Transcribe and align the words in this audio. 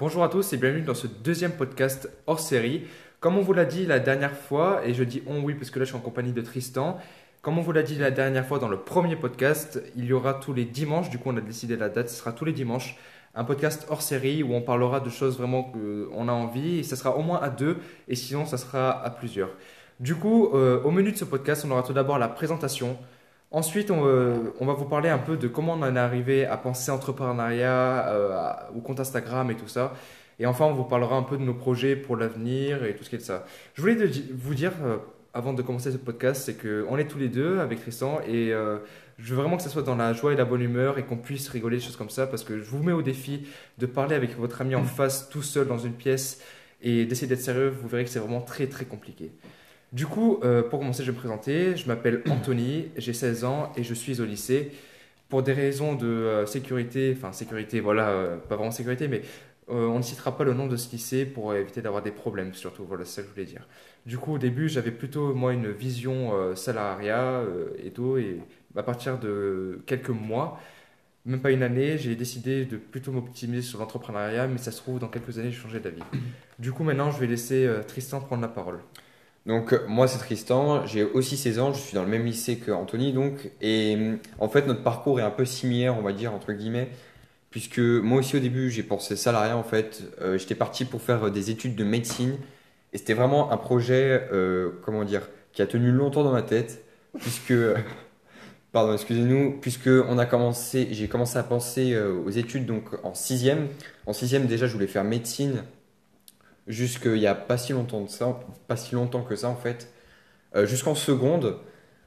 Bonjour 0.00 0.22
à 0.22 0.28
tous 0.28 0.52
et 0.52 0.58
bienvenue 0.58 0.82
dans 0.82 0.94
ce 0.94 1.08
deuxième 1.08 1.50
podcast 1.50 2.08
hors 2.28 2.38
série. 2.38 2.84
Comme 3.18 3.36
on 3.36 3.40
vous 3.40 3.52
l'a 3.52 3.64
dit 3.64 3.84
la 3.84 3.98
dernière 3.98 4.36
fois, 4.36 4.80
et 4.86 4.94
je 4.94 5.02
dis 5.02 5.24
on 5.26 5.42
oui 5.42 5.54
parce 5.54 5.70
que 5.70 5.80
là 5.80 5.84
je 5.84 5.88
suis 5.88 5.98
en 5.98 6.00
compagnie 6.00 6.32
de 6.32 6.40
Tristan, 6.40 6.98
comme 7.42 7.58
on 7.58 7.62
vous 7.62 7.72
l'a 7.72 7.82
dit 7.82 7.96
la 7.96 8.12
dernière 8.12 8.46
fois 8.46 8.60
dans 8.60 8.68
le 8.68 8.76
premier 8.76 9.16
podcast, 9.16 9.82
il 9.96 10.04
y 10.04 10.12
aura 10.12 10.34
tous 10.34 10.52
les 10.52 10.64
dimanches, 10.64 11.10
du 11.10 11.18
coup 11.18 11.30
on 11.30 11.36
a 11.36 11.40
décidé 11.40 11.76
la 11.76 11.88
date, 11.88 12.10
ce 12.10 12.14
sera 12.14 12.30
tous 12.30 12.44
les 12.44 12.52
dimanches, 12.52 12.96
un 13.34 13.42
podcast 13.42 13.88
hors 13.90 14.00
série 14.00 14.44
où 14.44 14.54
on 14.54 14.62
parlera 14.62 15.00
de 15.00 15.10
choses 15.10 15.36
vraiment 15.36 15.64
qu'on 15.64 16.28
a 16.28 16.32
envie, 16.32 16.78
et 16.78 16.82
ça 16.84 16.94
sera 16.94 17.16
au 17.16 17.22
moins 17.22 17.40
à 17.42 17.48
deux, 17.48 17.78
et 18.06 18.14
sinon 18.14 18.46
ça 18.46 18.56
sera 18.56 19.04
à 19.04 19.10
plusieurs. 19.10 19.50
Du 19.98 20.14
coup, 20.14 20.50
euh, 20.54 20.80
au 20.84 20.92
menu 20.92 21.10
de 21.10 21.16
ce 21.16 21.24
podcast, 21.24 21.64
on 21.66 21.72
aura 21.72 21.82
tout 21.82 21.92
d'abord 21.92 22.20
la 22.20 22.28
présentation, 22.28 22.96
Ensuite, 23.50 23.90
euh, 23.90 24.50
on, 24.60 24.66
va 24.66 24.74
vous 24.74 24.84
parler 24.84 25.08
un 25.08 25.18
peu 25.18 25.38
de 25.38 25.48
comment 25.48 25.72
on 25.72 25.82
en 25.82 25.96
est 25.96 25.98
arrivé 25.98 26.44
à 26.44 26.58
penser 26.58 26.90
entrepreneuriat, 26.90 28.08
euh, 28.08 28.52
au 28.76 28.80
compte 28.80 29.00
Instagram 29.00 29.50
et 29.50 29.54
tout 29.56 29.68
ça. 29.68 29.94
Et 30.38 30.44
enfin, 30.44 30.66
on 30.66 30.74
vous 30.74 30.84
parlera 30.84 31.16
un 31.16 31.22
peu 31.22 31.38
de 31.38 31.42
nos 31.42 31.54
projets 31.54 31.96
pour 31.96 32.16
l'avenir 32.16 32.84
et 32.84 32.94
tout 32.94 33.04
ce 33.04 33.10
qui 33.10 33.16
est 33.16 33.18
de 33.18 33.24
ça. 33.24 33.46
Je 33.74 33.80
voulais 33.80 33.96
vous 34.34 34.54
dire, 34.54 34.72
euh, 34.84 34.98
avant 35.32 35.54
de 35.54 35.62
commencer 35.62 35.90
ce 35.90 35.96
podcast, 35.96 36.42
c'est 36.44 36.56
qu'on 36.60 36.98
est 36.98 37.06
tous 37.06 37.18
les 37.18 37.28
deux 37.28 37.58
avec 37.58 37.80
Tristan 37.80 38.20
et 38.26 38.50
je 39.18 39.34
veux 39.34 39.40
vraiment 39.40 39.56
que 39.56 39.62
ça 39.62 39.68
soit 39.68 39.82
dans 39.82 39.94
la 39.94 40.12
joie 40.12 40.32
et 40.32 40.36
la 40.36 40.44
bonne 40.44 40.62
humeur 40.62 40.98
et 40.98 41.04
qu'on 41.04 41.16
puisse 41.16 41.48
rigoler 41.48 41.76
des 41.76 41.82
choses 41.82 41.96
comme 41.96 42.10
ça 42.10 42.26
parce 42.26 42.44
que 42.44 42.58
je 42.58 42.64
vous 42.64 42.82
mets 42.82 42.92
au 42.92 43.02
défi 43.02 43.46
de 43.78 43.86
parler 43.86 44.16
avec 44.16 44.36
votre 44.38 44.60
ami 44.62 44.74
en 44.74 44.84
face 44.84 45.28
tout 45.28 45.42
seul 45.42 45.66
dans 45.66 45.78
une 45.78 45.92
pièce 45.92 46.40
et 46.82 47.04
d'essayer 47.04 47.26
d'être 47.26 47.42
sérieux. 47.42 47.68
Vous 47.68 47.88
verrez 47.88 48.04
que 48.04 48.10
c'est 48.10 48.20
vraiment 48.20 48.40
très 48.40 48.66
très 48.66 48.84
compliqué. 48.84 49.32
Du 49.92 50.06
coup, 50.06 50.38
euh, 50.44 50.62
pour 50.62 50.80
commencer, 50.80 51.02
je 51.02 51.10
vais 51.10 51.16
me 51.16 51.20
présenter. 51.20 51.76
Je 51.76 51.86
m'appelle 51.88 52.22
Anthony, 52.30 52.88
j'ai 52.96 53.12
16 53.12 53.44
ans 53.44 53.72
et 53.76 53.82
je 53.82 53.94
suis 53.94 54.20
au 54.20 54.24
lycée. 54.24 54.72
Pour 55.28 55.42
des 55.42 55.52
raisons 55.52 55.94
de 55.94 56.06
euh, 56.06 56.46
sécurité, 56.46 57.14
enfin 57.16 57.32
sécurité, 57.32 57.80
voilà, 57.80 58.08
euh, 58.08 58.36
pas 58.36 58.56
vraiment 58.56 58.70
sécurité, 58.70 59.08
mais 59.08 59.22
on 59.70 59.98
ne 59.98 60.02
citera 60.02 60.34
pas 60.34 60.44
le 60.44 60.54
nom 60.54 60.66
de 60.66 60.76
ce 60.76 60.90
lycée 60.90 61.26
pour 61.26 61.54
éviter 61.54 61.82
d'avoir 61.82 62.02
des 62.02 62.10
problèmes, 62.10 62.54
surtout. 62.54 62.86
Voilà, 62.86 63.04
c'est 63.04 63.16
ça 63.16 63.22
que 63.22 63.28
je 63.28 63.32
voulais 63.34 63.44
dire. 63.44 63.68
Du 64.06 64.16
coup, 64.16 64.34
au 64.36 64.38
début, 64.38 64.66
j'avais 64.66 64.90
plutôt, 64.90 65.34
moi, 65.34 65.52
une 65.52 65.70
vision 65.70 66.56
salariat 66.56 67.42
et 67.84 67.90
tout. 67.90 68.16
Et 68.16 68.40
à 68.74 68.82
partir 68.82 69.18
de 69.18 69.82
quelques 69.84 70.08
mois, 70.08 70.58
même 71.26 71.42
pas 71.42 71.50
une 71.50 71.62
année, 71.62 71.98
j'ai 71.98 72.16
décidé 72.16 72.64
de 72.64 72.78
plutôt 72.78 73.12
m'optimiser 73.12 73.60
sur 73.60 73.78
l'entrepreneuriat, 73.80 74.46
mais 74.46 74.56
ça 74.56 74.70
se 74.72 74.78
trouve, 74.78 75.00
dans 75.00 75.08
quelques 75.08 75.38
années, 75.38 75.50
j'ai 75.50 75.60
changé 75.60 75.80
d'avis. 75.80 76.02
Du 76.58 76.72
coup, 76.72 76.82
maintenant, 76.82 77.10
je 77.10 77.20
vais 77.20 77.26
laisser 77.26 77.70
Tristan 77.86 78.20
prendre 78.20 78.40
la 78.40 78.48
parole. 78.48 78.78
Donc 79.46 79.72
euh, 79.72 79.80
moi 79.88 80.06
c'est 80.08 80.18
Tristan, 80.18 80.84
j'ai 80.86 81.02
aussi 81.04 81.36
16 81.36 81.58
ans, 81.58 81.72
je 81.72 81.80
suis 81.80 81.94
dans 81.94 82.02
le 82.02 82.08
même 82.08 82.24
lycée 82.24 82.56
que 82.58 82.70
Anthony 82.70 83.12
donc. 83.12 83.50
Et 83.60 83.96
euh, 83.96 84.16
en 84.38 84.48
fait 84.48 84.66
notre 84.66 84.82
parcours 84.82 85.20
est 85.20 85.22
un 85.22 85.30
peu 85.30 85.44
similaire 85.44 85.96
on 85.98 86.02
va 86.02 86.12
dire 86.12 86.34
entre 86.34 86.52
guillemets. 86.52 86.90
Puisque 87.50 87.78
moi 87.78 88.18
aussi 88.18 88.36
au 88.36 88.40
début 88.40 88.70
j'ai 88.70 88.82
pensé 88.82 89.16
salariat 89.16 89.56
en 89.56 89.62
fait, 89.62 90.02
euh, 90.20 90.36
j'étais 90.36 90.54
parti 90.54 90.84
pour 90.84 91.00
faire 91.00 91.30
des 91.30 91.50
études 91.50 91.76
de 91.76 91.84
médecine. 91.84 92.36
Et 92.92 92.98
c'était 92.98 93.14
vraiment 93.14 93.50
un 93.52 93.56
projet 93.56 94.28
comment 94.82 95.04
dire 95.04 95.28
qui 95.52 95.62
a 95.62 95.66
tenu 95.66 95.92
longtemps 95.92 96.24
dans 96.24 96.32
ma 96.32 96.42
tête. 96.42 96.84
Puisque 97.18 97.54
pardon 98.72 98.92
excusez-nous. 98.92 99.58
Puisque 99.60 99.88
on 99.88 100.18
a 100.18 100.26
commencé 100.26 100.88
j'ai 100.92 101.08
commencé 101.08 101.38
à 101.38 101.42
penser 101.42 101.98
aux 101.98 102.30
études 102.30 102.66
donc 102.66 102.84
en 103.02 103.14
sixième. 103.14 103.68
En 104.06 104.12
sixième 104.12 104.46
déjà 104.46 104.66
je 104.66 104.74
voulais 104.74 104.86
faire 104.86 105.04
médecine 105.04 105.64
jusqu'il 106.68 107.14
n'y 107.14 107.26
a 107.26 107.34
pas 107.34 107.58
si 107.58 107.72
longtemps 107.72 108.02
de 108.02 108.08
ça, 108.08 108.38
pas 108.68 108.76
si 108.76 108.94
longtemps 108.94 109.22
que 109.22 109.34
ça 109.34 109.48
en 109.48 109.56
fait, 109.56 109.92
euh, 110.54 110.66
jusqu'en 110.66 110.94
seconde. 110.94 111.56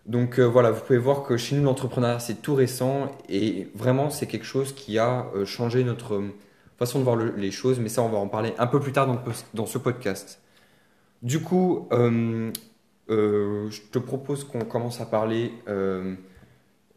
Donc 0.05 0.39
euh, 0.39 0.43
voilà, 0.43 0.71
vous 0.71 0.81
pouvez 0.81 0.97
voir 0.99 1.23
que 1.23 1.37
chez 1.37 1.55
nous 1.55 1.63
l'entrepreneuriat 1.63 2.19
c'est 2.19 2.41
tout 2.41 2.55
récent 2.55 3.11
et 3.29 3.67
vraiment 3.75 4.09
c'est 4.09 4.25
quelque 4.27 4.45
chose 4.45 4.73
qui 4.73 4.97
a 4.97 5.27
euh, 5.35 5.45
changé 5.45 5.83
notre 5.83 6.23
façon 6.77 6.99
de 6.99 7.03
voir 7.03 7.15
les 7.17 7.51
choses, 7.51 7.79
mais 7.79 7.89
ça 7.89 8.01
on 8.01 8.09
va 8.09 8.17
en 8.17 8.27
parler 8.27 8.53
un 8.57 8.67
peu 8.67 8.79
plus 8.79 8.91
tard 8.91 9.07
dans, 9.07 9.21
dans 9.53 9.65
ce 9.65 9.77
podcast. 9.77 10.41
Du 11.21 11.39
coup, 11.41 11.87
je 11.91 13.81
te 13.91 13.99
propose 13.99 14.43
qu'on 14.43 14.61
commence 14.61 14.99
à 14.99 15.05
parler 15.05 15.53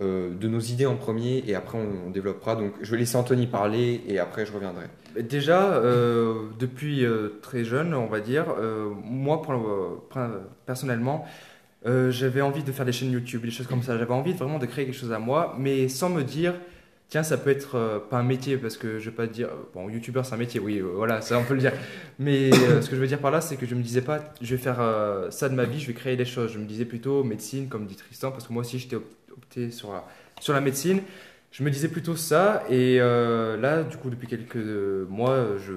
euh, 0.00 0.34
de 0.34 0.48
nos 0.48 0.58
idées 0.58 0.86
en 0.86 0.96
premier 0.96 1.44
et 1.46 1.54
après 1.54 1.78
on, 1.78 2.10
développera. 2.10 2.56
Donc 2.56 2.72
je 2.82 2.90
vais 2.90 2.96
laisser 2.96 3.16
Anthony 3.16 3.46
parler 3.46 4.02
et 4.08 4.18
après 4.18 4.44
je 4.44 4.52
reviendrai. 4.52 4.86
Déjà, 5.20 5.74
euh, 5.74 6.48
depuis 6.58 7.04
euh, 7.04 7.38
très 7.42 7.62
jeune, 7.64 7.94
on 7.94 8.06
va 8.06 8.18
dire, 8.18 8.46
moi 9.04 9.40
personnellement, 10.66 11.24
j'avais 11.84 12.40
envie 12.40 12.64
de 12.64 12.72
faire 12.72 12.84
des 12.84 12.92
chaînes 12.92 13.12
YouTube, 13.12 13.42
des 13.42 13.52
choses 13.52 13.68
comme 13.68 13.82
ça. 13.82 13.96
J'avais 13.96 14.14
envie 14.14 14.32
vraiment 14.32 14.58
de 14.58 14.66
créer 14.66 14.84
quelque 14.84 14.96
chose 14.96 15.12
à 15.12 15.20
moi, 15.20 15.54
mais 15.58 15.88
sans 15.88 16.08
me 16.08 16.22
dire, 16.22 16.54
tiens, 17.08 17.22
ça 17.22 17.36
peut 17.36 17.50
être 17.50 18.06
pas 18.10 18.18
un 18.18 18.22
métier 18.22 18.56
parce 18.56 18.76
que 18.76 18.98
je 18.98 19.10
vais 19.10 19.16
pas 19.16 19.26
dire, 19.26 19.48
bon, 19.74 19.88
YouTubeur 19.88 20.26
c'est 20.26 20.34
un 20.34 20.38
métier, 20.38 20.60
oui, 20.60 20.80
voilà, 20.80 21.20
ça 21.20 21.38
on 21.38 21.44
peut 21.44 21.54
le 21.54 21.60
dire. 21.60 21.72
Mais 22.18 22.50
ce 22.80 22.88
que 22.88 22.96
je 22.96 23.00
veux 23.00 23.06
dire 23.06 23.20
par 23.20 23.30
là, 23.30 23.40
c'est 23.40 23.56
que 23.56 23.66
je 23.66 23.74
me 23.74 23.82
disais 23.82 24.02
pas, 24.02 24.20
je 24.40 24.54
vais 24.54 24.62
faire 24.62 24.80
ça 25.30 25.48
de 25.48 25.54
ma 25.54 25.64
vie, 25.64 25.80
je 25.80 25.86
vais 25.86 25.94
créer 25.94 26.16
des 26.16 26.24
choses. 26.24 26.52
Je 26.52 26.58
me 26.58 26.66
disais 26.66 26.84
plutôt 26.84 27.24
médecine, 27.24 27.68
comme 27.68 27.86
dit 27.86 27.96
Tristan, 27.96 28.30
parce 28.30 28.46
que 28.46 28.52
moi 28.52 28.62
aussi 28.62 28.78
j'étais 28.78 28.96
opté 28.96 29.70
sur 29.70 29.92
la, 29.92 30.04
sur 30.40 30.52
la 30.52 30.60
médecine. 30.60 31.00
Je 31.54 31.62
me 31.62 31.70
disais 31.70 31.86
plutôt 31.88 32.16
ça. 32.16 32.64
Et 32.68 33.00
euh, 33.00 33.56
là, 33.56 33.84
du 33.84 33.96
coup, 33.96 34.10
depuis 34.10 34.26
quelques 34.26 34.56
mois, 35.08 35.56
je 35.64 35.72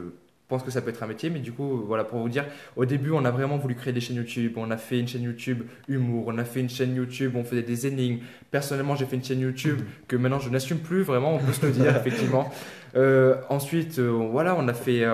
pense 0.48 0.64
que 0.64 0.72
ça 0.72 0.82
peut 0.82 0.90
être 0.90 1.04
un 1.04 1.08
métier. 1.08 1.30
Mais 1.30 1.40
du 1.40 1.52
coup, 1.52 1.84
voilà, 1.86 2.04
pour 2.04 2.20
vous 2.20 2.30
dire, 2.30 2.46
au 2.76 2.86
début, 2.86 3.12
on 3.12 3.26
a 3.26 3.32
vraiment 3.32 3.58
voulu 3.58 3.76
créer 3.76 3.94
des 3.94 4.02
chaînes 4.02 4.18
YouTube. 4.18 4.54
On 4.58 4.72
a 4.72 4.78
fait 4.78 5.00
une 5.00 5.08
chaîne 5.08 5.24
YouTube 5.24 5.64
humour. 5.88 6.26
On 6.28 6.38
a 6.38 6.46
fait 6.46 6.60
une 6.60 6.70
chaîne 6.70 6.96
YouTube. 6.96 7.34
On 7.36 7.44
faisait 7.44 7.64
des 7.64 7.88
énigmes. 7.88 8.20
Personnellement, 8.52 8.96
j'ai 8.96 9.06
fait 9.06 9.16
une 9.16 9.24
chaîne 9.24 9.42
YouTube 9.42 9.82
que 10.08 10.16
maintenant 10.16 10.40
je 10.40 10.50
n'assume 10.50 10.80
plus 10.80 11.04
vraiment. 11.04 11.36
On 11.36 11.40
peut 11.40 11.54
se 11.54 11.66
le 11.66 11.72
dire, 11.72 11.96
effectivement. 11.98 12.50
Euh, 12.96 13.36
ensuite, 13.50 14.00
euh, 14.00 14.10
voilà, 14.10 14.56
on 14.58 14.68
a 14.68 14.74
fait 14.74 15.06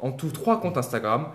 en 0.00 0.12
tout 0.12 0.30
trois 0.30 0.60
comptes 0.60 0.76
Instagram. 0.76 1.28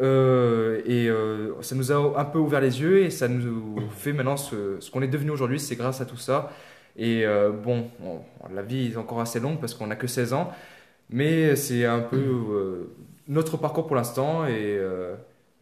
Euh, 0.00 0.80
et 0.86 1.08
euh, 1.08 1.60
ça 1.62 1.74
nous 1.74 1.92
a 1.92 2.18
un 2.18 2.24
peu 2.24 2.38
ouvert 2.38 2.60
les 2.60 2.80
yeux 2.80 3.02
et 3.02 3.10
ça 3.10 3.28
nous 3.28 3.76
fait 3.90 4.12
maintenant 4.12 4.36
ce, 4.36 4.78
ce 4.80 4.90
qu'on 4.90 5.02
est 5.02 5.08
devenu 5.08 5.30
aujourd'hui, 5.30 5.60
c'est 5.60 5.76
grâce 5.76 6.00
à 6.00 6.06
tout 6.06 6.16
ça. 6.16 6.50
Et 6.96 7.24
euh, 7.24 7.50
bon, 7.50 7.90
la 8.52 8.62
vie 8.62 8.92
est 8.92 8.96
encore 8.96 9.20
assez 9.20 9.40
longue 9.40 9.60
parce 9.60 9.74
qu'on 9.74 9.86
n'a 9.86 9.96
que 9.96 10.06
16 10.06 10.32
ans, 10.32 10.52
mais 11.10 11.56
c'est 11.56 11.84
un 11.84 12.00
peu 12.00 12.88
notre 13.28 13.56
parcours 13.56 13.86
pour 13.86 13.96
l'instant 13.96 14.46
et, 14.46 14.78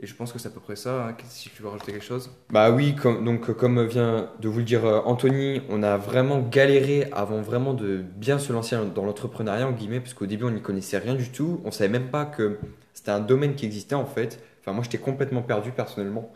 et, 0.00 0.06
je 0.06 0.14
pense 0.14 0.32
que 0.32 0.38
c'est 0.38 0.48
à 0.48 0.50
peu 0.50 0.60
près 0.60 0.76
ça. 0.76 1.08
Hein. 1.08 1.16
Si 1.28 1.50
tu 1.50 1.62
veux 1.62 1.68
rajouter 1.68 1.92
quelque 1.92 2.04
chose 2.04 2.30
Bah 2.50 2.70
oui, 2.70 2.94
comme, 2.94 3.24
donc 3.24 3.52
comme 3.52 3.84
vient 3.84 4.30
de 4.40 4.48
vous 4.48 4.58
le 4.58 4.64
dire 4.64 4.84
Anthony, 5.06 5.60
on 5.68 5.82
a 5.82 5.96
vraiment 5.96 6.40
galéré 6.40 7.08
avant 7.12 7.42
vraiment 7.42 7.74
de 7.74 7.96
bien 8.16 8.38
se 8.38 8.52
lancer 8.52 8.76
dans 8.94 9.04
l'entrepreneuriat, 9.04 9.66
en 9.66 9.72
guillemets, 9.72 10.00
parce 10.00 10.14
qu'au 10.14 10.26
début 10.26 10.44
on 10.44 10.50
n'y 10.50 10.62
connaissait 10.62 10.98
rien 10.98 11.14
du 11.14 11.30
tout. 11.30 11.60
On 11.64 11.70
savait 11.70 11.90
même 11.90 12.08
pas 12.08 12.24
que 12.24 12.58
c'était 12.94 13.10
un 13.10 13.20
domaine 13.20 13.54
qui 13.54 13.66
existait 13.66 13.94
en 13.94 14.06
fait. 14.06 14.40
Enfin, 14.60 14.72
moi, 14.72 14.82
j'étais 14.84 14.98
complètement 14.98 15.42
perdu 15.42 15.70
personnellement. 15.70 16.32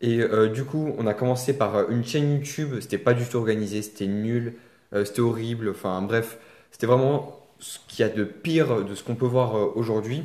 Et 0.00 0.20
euh, 0.20 0.48
du 0.48 0.64
coup, 0.64 0.92
on 0.98 1.06
a 1.06 1.14
commencé 1.14 1.56
par 1.56 1.76
euh, 1.76 1.84
une 1.88 2.04
chaîne 2.04 2.30
YouTube. 2.32 2.74
C'était 2.80 2.98
pas 2.98 3.14
du 3.14 3.24
tout 3.24 3.36
organisé, 3.36 3.80
c'était 3.80 4.06
nul, 4.06 4.54
euh, 4.92 5.04
c'était 5.04 5.20
horrible. 5.20 5.70
Enfin, 5.70 6.02
bref, 6.02 6.38
c'était 6.70 6.86
vraiment 6.86 7.43
ce 7.64 7.78
qu'il 7.88 8.04
y 8.04 8.08
a 8.08 8.12
de 8.12 8.24
pire 8.24 8.84
de 8.84 8.94
ce 8.94 9.02
qu'on 9.02 9.14
peut 9.14 9.26
voir 9.26 9.76
aujourd'hui. 9.76 10.22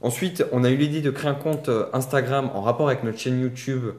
Ensuite, 0.00 0.44
on 0.52 0.64
a 0.64 0.70
eu 0.70 0.76
l'idée 0.76 1.02
de 1.02 1.10
créer 1.10 1.30
un 1.30 1.34
compte 1.34 1.70
Instagram 1.92 2.50
en 2.54 2.62
rapport 2.62 2.88
avec 2.88 3.02
notre 3.04 3.18
chaîne 3.18 3.40
YouTube. 3.40 3.90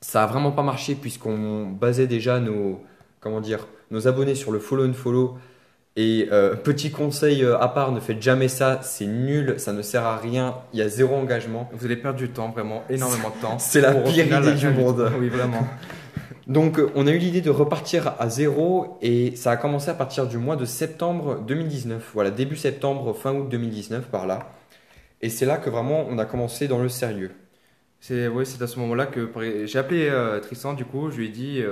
Ça 0.00 0.24
a 0.24 0.26
vraiment 0.26 0.52
pas 0.52 0.62
marché 0.62 0.94
puisqu'on 0.94 1.66
basait 1.66 2.06
déjà 2.06 2.40
nos, 2.40 2.82
comment 3.20 3.40
dire, 3.40 3.66
nos 3.90 4.08
abonnés 4.08 4.34
sur 4.34 4.52
le 4.52 4.58
follow 4.58 4.88
and 4.88 4.94
follow 4.94 5.36
et 5.98 6.28
euh, 6.30 6.54
petit 6.54 6.90
conseil 6.90 7.42
euh, 7.42 7.58
à 7.58 7.68
part, 7.68 7.90
ne 7.90 8.00
faites 8.00 8.20
jamais 8.20 8.48
ça, 8.48 8.80
c'est 8.82 9.06
nul, 9.06 9.54
ça 9.56 9.72
ne 9.72 9.80
sert 9.80 10.04
à 10.04 10.18
rien, 10.18 10.56
il 10.74 10.78
y 10.78 10.82
a 10.82 10.88
zéro 10.88 11.16
engagement. 11.16 11.70
Vous 11.72 11.86
allez 11.86 11.96
perdre 11.96 12.18
du 12.18 12.28
temps, 12.28 12.50
vraiment 12.50 12.84
énormément 12.90 13.30
de 13.30 13.40
temps. 13.40 13.58
c'est 13.58 13.80
la 13.80 13.94
pire 13.94 14.26
idée 14.26 14.52
du 14.52 14.68
monde. 14.68 15.10
Oui, 15.18 15.30
vraiment. 15.30 15.66
Donc 16.46 16.78
euh, 16.78 16.90
on 16.94 17.06
a 17.06 17.10
eu 17.10 17.18
l'idée 17.18 17.40
de 17.40 17.50
repartir 17.50 18.14
à 18.20 18.28
zéro 18.28 18.98
et 19.02 19.34
ça 19.34 19.50
a 19.52 19.56
commencé 19.56 19.90
à 19.90 19.94
partir 19.94 20.26
du 20.28 20.38
mois 20.38 20.56
de 20.56 20.64
septembre 20.64 21.40
2019. 21.40 22.10
Voilà, 22.14 22.30
début 22.30 22.56
septembre, 22.56 23.12
fin 23.14 23.34
août 23.34 23.48
2019 23.48 24.08
par 24.08 24.26
là. 24.26 24.52
Et 25.22 25.28
c'est 25.28 25.46
là 25.46 25.56
que 25.58 25.70
vraiment 25.70 26.06
on 26.08 26.18
a 26.18 26.24
commencé 26.24 26.68
dans 26.68 26.78
le 26.78 26.88
sérieux. 26.88 27.32
C'est 28.00 28.28
oui, 28.28 28.46
c'est 28.46 28.62
à 28.62 28.66
ce 28.68 28.78
moment-là 28.80 29.06
que 29.06 29.28
j'ai 29.66 29.78
appelé 29.78 30.12
Tristan 30.42 30.74
du 30.74 30.84
coup, 30.84 31.10
je 31.10 31.16
lui 31.16 31.26
ai 31.26 31.28
dit 31.30 31.62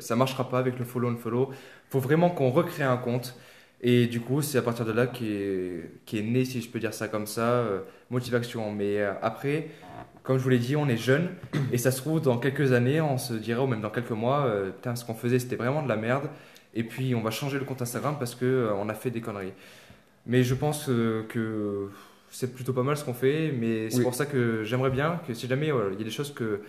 ça 0.00 0.16
marchera 0.16 0.48
pas 0.48 0.58
avec 0.58 0.78
le 0.78 0.84
follow 0.84 1.10
and 1.10 1.16
follow. 1.16 1.50
Faut 1.90 2.00
vraiment 2.00 2.30
qu'on 2.30 2.50
recrée 2.50 2.82
un 2.82 2.96
compte. 2.96 3.36
Et 3.86 4.06
du 4.06 4.20
coup, 4.20 4.40
c'est 4.40 4.56
à 4.56 4.62
partir 4.62 4.86
de 4.86 4.92
là 4.92 5.06
qu'est 5.06 6.18
est 6.18 6.22
né, 6.22 6.46
si 6.46 6.62
je 6.62 6.70
peux 6.70 6.80
dire 6.80 6.94
ça 6.94 7.06
comme 7.06 7.26
ça, 7.26 7.42
euh, 7.42 7.80
motivation. 8.08 8.72
Mais 8.72 8.98
euh, 8.98 9.12
après, 9.20 9.68
comme 10.22 10.38
je 10.38 10.42
vous 10.42 10.48
l'ai 10.48 10.58
dit, 10.58 10.74
on 10.74 10.88
est 10.88 10.96
jeune 10.96 11.28
et 11.70 11.76
ça 11.76 11.90
se 11.90 12.00
trouve 12.00 12.22
dans 12.22 12.38
quelques 12.38 12.72
années, 12.72 13.02
on 13.02 13.18
se 13.18 13.34
dirait, 13.34 13.60
ou 13.60 13.66
même 13.66 13.82
dans 13.82 13.90
quelques 13.90 14.10
mois, 14.10 14.46
euh, 14.46 14.70
putain, 14.70 14.96
ce 14.96 15.04
qu'on 15.04 15.12
faisait, 15.12 15.38
c'était 15.38 15.56
vraiment 15.56 15.82
de 15.82 15.88
la 15.88 15.96
merde. 15.96 16.30
Et 16.72 16.82
puis, 16.82 17.14
on 17.14 17.20
va 17.20 17.30
changer 17.30 17.58
le 17.58 17.66
compte 17.66 17.82
Instagram 17.82 18.16
parce 18.18 18.34
que 18.34 18.70
on 18.74 18.88
a 18.88 18.94
fait 18.94 19.10
des 19.10 19.20
conneries. 19.20 19.52
Mais 20.26 20.42
je 20.42 20.54
pense 20.54 20.86
que 20.86 21.90
c'est 22.30 22.54
plutôt 22.54 22.72
pas 22.72 22.82
mal 22.82 22.96
ce 22.96 23.04
qu'on 23.04 23.12
fait. 23.12 23.52
Mais 23.52 23.90
c'est 23.90 24.02
pour 24.02 24.14
ça 24.14 24.24
que 24.24 24.64
j'aimerais 24.64 24.90
bien 24.90 25.20
que 25.26 25.34
si 25.34 25.46
jamais 25.46 25.68
il 25.92 25.98
y 25.98 26.00
a 26.00 26.04
des 26.04 26.10
choses 26.10 26.32
que 26.32 26.62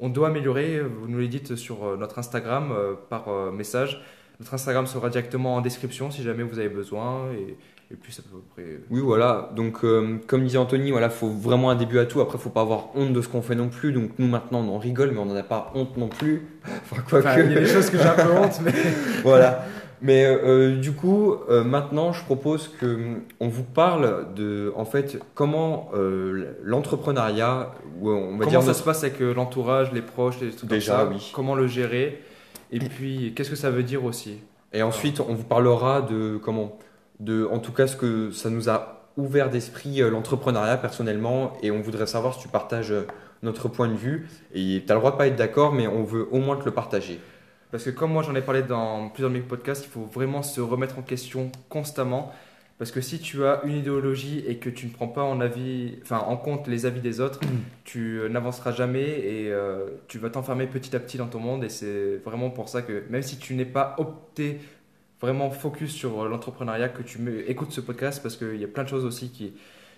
on 0.00 0.08
doit 0.08 0.28
améliorer, 0.28 0.80
vous 0.80 1.08
nous 1.08 1.18
les 1.18 1.28
dites 1.28 1.56
sur 1.56 1.96
notre 1.98 2.18
Instagram 2.18 2.74
par 3.10 3.52
message 3.52 4.02
notre 4.40 4.54
Instagram 4.54 4.86
sera 4.86 5.08
directement 5.10 5.56
en 5.56 5.60
description 5.60 6.10
si 6.10 6.22
jamais 6.22 6.42
vous 6.42 6.58
avez 6.58 6.68
besoin. 6.68 7.26
Et, 7.32 7.56
et 7.90 7.96
puis, 7.96 8.12
ça 8.12 8.22
peut 8.22 8.28
à 8.36 8.38
peu 8.38 8.62
près. 8.62 8.80
Oui, 8.90 9.00
voilà. 9.00 9.50
Donc, 9.56 9.78
euh, 9.82 10.18
comme 10.26 10.44
disait 10.44 10.58
Anthony, 10.58 10.90
voilà, 10.90 11.08
faut 11.10 11.30
vraiment 11.30 11.70
un 11.70 11.74
début 11.74 11.98
à 11.98 12.04
tout. 12.04 12.20
Après, 12.20 12.36
faut 12.38 12.50
pas 12.50 12.60
avoir 12.60 12.88
honte 12.94 13.12
de 13.14 13.22
ce 13.22 13.28
qu'on 13.28 13.40
fait 13.42 13.54
non 13.54 13.68
plus. 13.68 13.92
Donc, 13.92 14.10
nous 14.18 14.28
maintenant, 14.28 14.60
on 14.60 14.74
en 14.74 14.78
rigole, 14.78 15.10
mais 15.12 15.18
on 15.18 15.24
n'en 15.24 15.34
a 15.36 15.42
pas 15.42 15.72
honte 15.74 15.96
non 15.96 16.08
plus. 16.08 16.42
Enfin, 16.90 17.02
quoi 17.08 17.22
que. 17.22 17.40
Il 17.46 17.52
y 17.52 17.56
a 17.56 17.60
des 17.60 17.66
choses 17.66 17.88
que 17.90 17.96
j'ai 17.98 18.04
un 18.04 18.14
peu 18.14 18.30
honte, 18.32 18.60
mais. 18.62 18.72
voilà. 19.22 19.64
Mais 20.00 20.24
euh, 20.26 20.76
du 20.76 20.92
coup, 20.92 21.34
euh, 21.50 21.64
maintenant, 21.64 22.12
je 22.12 22.22
propose 22.24 22.68
que 22.78 22.98
on 23.40 23.48
vous 23.48 23.64
parle 23.64 24.26
de, 24.36 24.72
en 24.76 24.84
fait, 24.84 25.18
comment 25.34 25.90
euh, 25.96 26.52
l'entrepreneuriat, 26.62 27.72
on 28.00 28.06
va 28.06 28.10
comment 28.12 28.36
dire 28.46 28.60
ça 28.60 28.66
notre- 28.68 28.78
se 28.78 28.84
passe 28.84 29.02
avec 29.02 29.20
euh, 29.20 29.34
l'entourage, 29.34 29.90
les 29.92 30.02
proches, 30.02 30.38
les 30.40 30.50
trucs 30.50 30.70
Déjà, 30.70 30.98
comme 31.00 31.08
ça? 31.08 31.14
oui. 31.16 31.32
Comment 31.34 31.54
le 31.56 31.66
gérer? 31.66 32.22
Et 32.70 32.78
puis, 32.78 33.32
qu'est-ce 33.34 33.50
que 33.50 33.56
ça 33.56 33.70
veut 33.70 33.82
dire 33.82 34.04
aussi? 34.04 34.38
Et 34.72 34.82
ensuite, 34.82 35.20
on 35.20 35.34
vous 35.34 35.44
parlera 35.44 36.02
de 36.02 36.38
comment, 36.42 36.78
de, 37.20 37.48
en 37.50 37.58
tout 37.58 37.72
cas, 37.72 37.86
ce 37.86 37.96
que 37.96 38.30
ça 38.30 38.50
nous 38.50 38.68
a 38.68 39.10
ouvert 39.16 39.50
d'esprit 39.50 40.02
euh, 40.02 40.10
l'entrepreneuriat 40.10 40.76
personnellement, 40.76 41.54
et 41.62 41.70
on 41.70 41.80
voudrait 41.80 42.06
savoir 42.06 42.34
si 42.34 42.40
tu 42.40 42.48
partages 42.48 42.92
euh, 42.92 43.06
notre 43.42 43.68
point 43.68 43.88
de 43.88 43.96
vue. 43.96 44.28
Et 44.54 44.82
tu 44.86 44.92
as 44.92 44.94
le 44.94 45.00
droit 45.00 45.12
de 45.12 45.16
pas 45.16 45.26
être 45.26 45.36
d'accord, 45.36 45.72
mais 45.72 45.86
on 45.86 46.04
veut 46.04 46.28
au 46.30 46.38
moins 46.38 46.56
te 46.56 46.64
le 46.64 46.70
partager. 46.70 47.20
Parce 47.70 47.84
que 47.84 47.90
comme 47.90 48.12
moi 48.12 48.22
j'en 48.22 48.34
ai 48.34 48.40
parlé 48.40 48.62
dans 48.62 49.08
plusieurs 49.10 49.30
de 49.30 49.36
mes 49.36 49.42
podcasts, 49.42 49.84
il 49.84 49.90
faut 49.90 50.08
vraiment 50.12 50.42
se 50.42 50.60
remettre 50.60 50.98
en 50.98 51.02
question 51.02 51.50
constamment. 51.68 52.32
Parce 52.78 52.92
que 52.92 53.00
si 53.00 53.18
tu 53.18 53.44
as 53.44 53.60
une 53.64 53.76
idéologie 53.76 54.44
et 54.46 54.58
que 54.58 54.70
tu 54.70 54.86
ne 54.86 54.92
prends 54.92 55.08
pas 55.08 55.24
en, 55.24 55.40
avis, 55.40 55.98
enfin, 56.02 56.18
en 56.18 56.36
compte 56.36 56.68
les 56.68 56.86
avis 56.86 57.00
des 57.00 57.20
autres, 57.20 57.40
tu 57.84 58.20
euh, 58.20 58.28
n'avanceras 58.28 58.70
jamais 58.70 59.02
et 59.02 59.50
euh, 59.50 59.86
tu 60.06 60.18
vas 60.18 60.30
t'enfermer 60.30 60.68
petit 60.68 60.94
à 60.94 61.00
petit 61.00 61.18
dans 61.18 61.26
ton 61.26 61.40
monde. 61.40 61.64
Et 61.64 61.68
c'est 61.68 62.18
vraiment 62.24 62.50
pour 62.50 62.68
ça 62.68 62.82
que 62.82 63.02
même 63.10 63.22
si 63.22 63.38
tu 63.38 63.54
n'es 63.54 63.64
pas 63.64 63.96
opté 63.98 64.60
vraiment 65.20 65.50
focus 65.50 65.92
sur 65.92 66.22
euh, 66.22 66.28
l'entrepreneuriat, 66.28 66.88
que 66.88 67.02
tu 67.02 67.18
écoutes 67.46 67.72
ce 67.72 67.80
podcast 67.80 68.22
parce 68.22 68.36
qu'il 68.36 68.56
y 68.56 68.64
a 68.64 68.68
plein 68.68 68.84
de 68.84 68.88
choses 68.88 69.04
aussi 69.04 69.30
qui, 69.30 69.54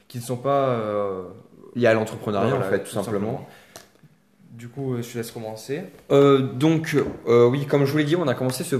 qui 0.09 0.19
ne 0.19 0.23
sont 0.23 0.37
pas... 0.37 0.71
euh, 0.71 1.25
Il 1.77 1.83
y 1.83 1.87
a 1.87 1.95
l'entrepreneuriat, 1.95 2.51
voilà, 2.51 2.67
en 2.67 2.71
fait, 2.71 2.85
tout, 2.85 2.91
simplement. 2.91 3.47
Du 4.61 4.69
coup, 4.69 4.93
euh, 4.93 5.01
je 5.01 5.11
te 5.11 5.17
laisse 5.17 5.31
commencer. 5.31 5.81
Euh, 6.13 6.39
donc, 6.53 6.95
euh, 7.27 7.47
oui, 7.49 7.65
comme 7.65 7.87
je 7.87 7.93
vous 7.93 7.97
l'ai 7.97 8.05
dit, 8.05 8.15
on 8.15 8.29
a 8.29 8.35
commencé 8.35 8.63
ce 8.63 8.77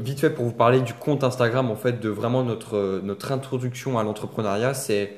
vite 0.00 0.20
fait 0.20 0.30
pour 0.30 0.46
vous 0.46 0.52
parler 0.52 0.80
du 0.80 0.94
compte 0.94 1.22
Instagram, 1.22 1.70
en 1.70 1.76
fait, 1.76 2.00
de 2.00 2.08
vraiment 2.08 2.42
notre, 2.42 3.02
notre 3.04 3.30
introduction 3.30 3.98
à 3.98 4.02
l'entrepreneuriat. 4.04 4.72
C'est 4.72 5.12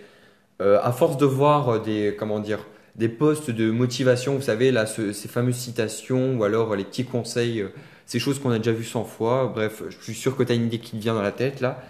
à 0.60 0.90
force 0.90 1.16
de 1.16 1.26
voir 1.26 1.80
des, 1.80 2.16
comment 2.18 2.40
dire, 2.40 2.58
des 2.96 3.08
posts 3.08 3.52
de 3.52 3.70
motivation, 3.70 4.34
vous 4.34 4.42
savez, 4.42 4.72
là, 4.72 4.84
ce- 4.86 5.12
ces 5.12 5.28
fameuses 5.28 5.54
citations 5.54 6.36
ou 6.36 6.42
alors 6.42 6.74
les 6.74 6.82
petits 6.82 7.04
conseils, 7.04 7.64
ces 8.06 8.18
choses 8.18 8.40
qu'on 8.40 8.50
a 8.50 8.58
déjà 8.58 8.72
vues 8.72 8.82
100 8.84 9.04
fois. 9.04 9.52
Bref, 9.54 9.84
je 9.88 10.02
suis 10.02 10.14
sûr 10.14 10.36
que 10.36 10.42
tu 10.42 10.50
as 10.50 10.56
une 10.56 10.66
idée 10.66 10.80
qui 10.80 10.90
te 10.96 10.96
vient 10.96 11.14
dans 11.14 11.22
la 11.22 11.30
tête 11.30 11.60
là. 11.60 11.80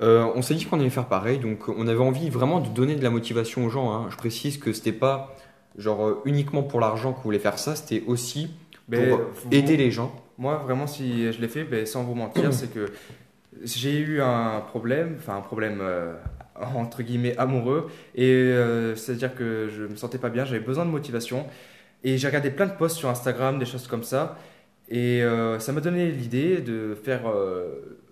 On 0.00 0.40
s'est 0.42 0.54
dit 0.54 0.64
qu'on 0.66 0.78
allait 0.78 0.90
faire 0.90 1.08
pareil, 1.08 1.40
donc 1.40 1.68
on 1.68 1.88
avait 1.88 1.98
envie 1.98 2.30
vraiment 2.30 2.60
de 2.60 2.68
donner 2.68 2.94
de 2.94 3.02
la 3.02 3.10
motivation 3.10 3.64
aux 3.66 3.70
gens. 3.70 3.92
hein. 3.92 4.06
Je 4.10 4.16
précise 4.16 4.58
que 4.58 4.72
c'était 4.72 4.92
pas 4.92 5.34
genre 5.78 6.06
euh, 6.06 6.22
uniquement 6.24 6.62
pour 6.62 6.80
l'argent 6.80 7.12
qu'on 7.12 7.22
voulait 7.22 7.38
faire 7.38 7.58
ça, 7.58 7.76
c'était 7.76 8.02
aussi 8.06 8.50
pour 9.08 9.18
vous- 9.34 9.48
aider 9.52 9.76
les 9.76 9.90
gens. 9.90 10.14
Moi, 10.38 10.56
vraiment, 10.58 10.86
si 10.86 11.32
je 11.32 11.40
l'ai 11.40 11.48
fait, 11.48 11.64
ben, 11.64 11.86
sans 11.86 12.04
vous 12.04 12.14
mentir, 12.14 12.52
c'est 12.52 12.72
que 12.72 12.86
j'ai 13.64 13.98
eu 13.98 14.20
un 14.20 14.60
problème, 14.60 15.16
enfin 15.18 15.36
un 15.36 15.40
problème 15.40 15.78
euh, 15.80 16.14
entre 16.74 17.02
guillemets 17.02 17.36
amoureux, 17.38 17.88
et 18.14 18.30
euh, 18.30 18.94
c'est-à-dire 18.96 19.34
que 19.34 19.68
je 19.74 19.84
me 19.84 19.96
sentais 19.96 20.18
pas 20.18 20.28
bien, 20.30 20.44
j'avais 20.44 20.60
besoin 20.60 20.84
de 20.84 20.90
motivation, 20.90 21.46
et 22.04 22.18
j'ai 22.18 22.26
regardé 22.28 22.50
plein 22.50 22.66
de 22.66 22.72
posts 22.72 22.96
sur 22.96 23.08
Instagram, 23.08 23.58
des 23.58 23.64
choses 23.66 23.86
comme 23.88 24.02
ça, 24.04 24.38
et 24.88 25.22
euh, 25.22 25.58
ça 25.58 25.72
m'a 25.72 25.80
donné 25.80 26.10
l'idée 26.10 26.60
de 26.60 26.94
faire 27.02 27.22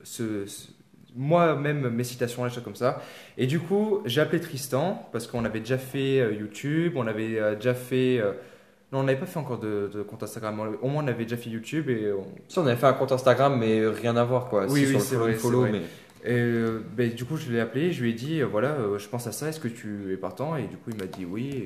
ce, 0.02 0.46
ce- 0.46 0.68
moi-même 1.16 1.88
mes 1.90 2.04
citations, 2.04 2.44
les 2.44 2.50
choses 2.50 2.64
comme 2.64 2.74
ça. 2.74 3.00
Et 3.38 3.46
du 3.46 3.60
coup, 3.60 4.00
j'ai 4.04 4.20
appelé 4.20 4.40
Tristan 4.40 5.08
parce 5.12 5.26
qu'on 5.26 5.44
avait 5.44 5.60
déjà 5.60 5.78
fait 5.78 6.20
euh, 6.20 6.32
YouTube, 6.32 6.94
on 6.96 7.06
avait 7.06 7.38
euh, 7.38 7.54
déjà 7.54 7.74
fait. 7.74 8.18
euh, 8.18 8.32
non, 8.92 9.00
on 9.00 9.02
n'avait 9.04 9.18
pas 9.18 9.26
fait 9.26 9.38
encore 9.38 9.58
de, 9.58 9.90
de 9.92 10.02
compte 10.02 10.22
Instagram. 10.22 10.76
Au 10.82 10.88
moins, 10.88 11.02
on 11.04 11.08
avait 11.08 11.24
déjà 11.24 11.36
fait 11.36 11.50
YouTube 11.50 11.88
et 11.90 12.12
on, 12.12 12.24
Si 12.48 12.58
on 12.58 12.66
avait 12.66 12.76
fait 12.76 12.86
un 12.86 12.92
compte 12.92 13.12
Instagram, 13.12 13.56
mais 13.58 13.86
rien 13.86 14.16
à 14.16 14.24
voir 14.24 14.46
quoi. 14.48 14.66
Oui, 14.68 14.86
Si, 14.86 14.86
oui, 14.86 14.86
sur 14.86 14.98
le 14.98 15.00
c'est 15.00 15.14
follow, 15.16 15.24
vrai, 15.24 15.34
follow, 15.34 15.64
c'est 15.64 15.70
vrai. 15.70 15.80
mais 16.24 16.30
Et 16.30 16.38
euh, 16.40 16.80
ben, 16.96 17.10
du 17.12 17.24
coup, 17.24 17.36
je 17.36 17.50
l'ai 17.50 17.60
appelé, 17.60 17.92
je 17.92 18.02
lui 18.02 18.10
ai 18.10 18.14
dit, 18.14 18.40
euh, 18.40 18.46
voilà, 18.46 18.68
euh, 18.72 18.98
je 18.98 19.08
pense 19.08 19.26
à 19.26 19.32
ça, 19.32 19.48
est-ce 19.48 19.60
que 19.60 19.68
tu 19.68 20.12
es 20.12 20.16
partant? 20.16 20.56
Et 20.56 20.62
du 20.62 20.76
coup, 20.76 20.90
il 20.90 20.96
m'a 20.96 21.06
dit 21.06 21.24
oui. 21.24 21.64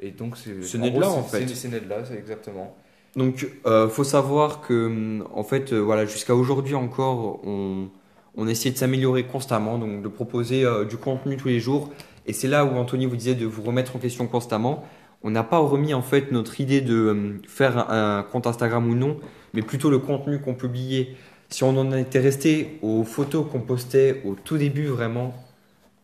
Et, 0.00 0.08
et 0.08 0.10
donc, 0.10 0.36
c'est. 0.36 0.62
C'est 0.62 0.78
né 0.78 0.88
de 0.90 0.92
gros, 0.92 1.00
là, 1.00 1.08
c'est- 1.10 1.18
en 1.18 1.22
fait. 1.22 1.46
c'est- 1.48 1.54
C'est 1.54 1.68
né 1.68 1.80
de 1.80 1.88
là, 1.88 2.04
c'est 2.04 2.16
exactement. 2.16 2.74
Donc, 3.16 3.46
euh, 3.66 3.88
faut 3.88 4.02
savoir 4.04 4.60
que, 4.62 4.86
hum, 4.86 5.28
en 5.34 5.44
fait, 5.44 5.72
euh, 5.72 5.78
voilà, 5.78 6.04
jusqu'à 6.06 6.34
aujourd'hui 6.34 6.74
encore, 6.74 7.40
on, 7.46 7.88
on 8.36 8.48
essaie 8.48 8.70
de 8.70 8.76
s'améliorer 8.76 9.24
constamment, 9.24 9.78
donc 9.78 10.02
de 10.02 10.08
proposer 10.08 10.64
euh, 10.64 10.84
du 10.84 10.96
contenu 10.96 11.36
tous 11.36 11.48
les 11.48 11.60
jours. 11.60 11.90
Et 12.26 12.32
c'est 12.32 12.48
là 12.48 12.64
où 12.64 12.76
Anthony 12.76 13.06
vous 13.06 13.16
disait 13.16 13.34
de 13.34 13.46
vous 13.46 13.62
remettre 13.62 13.96
en 13.96 13.98
question 13.98 14.26
constamment. 14.26 14.84
On 15.22 15.30
n'a 15.30 15.42
pas 15.42 15.58
remis 15.58 15.94
en 15.94 16.02
fait 16.02 16.32
notre 16.32 16.60
idée 16.60 16.80
de 16.80 17.10
hum, 17.10 17.40
faire 17.46 17.90
un, 17.90 18.22
compte 18.22 18.46
Instagram 18.46 18.88
ou 18.88 18.94
non, 18.94 19.18
mais 19.52 19.62
plutôt 19.62 19.90
le 19.90 19.98
contenu 19.98 20.40
qu'on 20.40 20.54
publiait. 20.54 21.16
Si 21.48 21.64
on 21.64 21.76
en 21.78 21.92
était 21.92 22.20
resté 22.20 22.78
aux 22.82 23.04
photos 23.04 23.46
qu'on 23.50 23.60
postait 23.60 24.22
au 24.24 24.34
tout 24.34 24.58
début 24.58 24.86
vraiment 24.86 25.34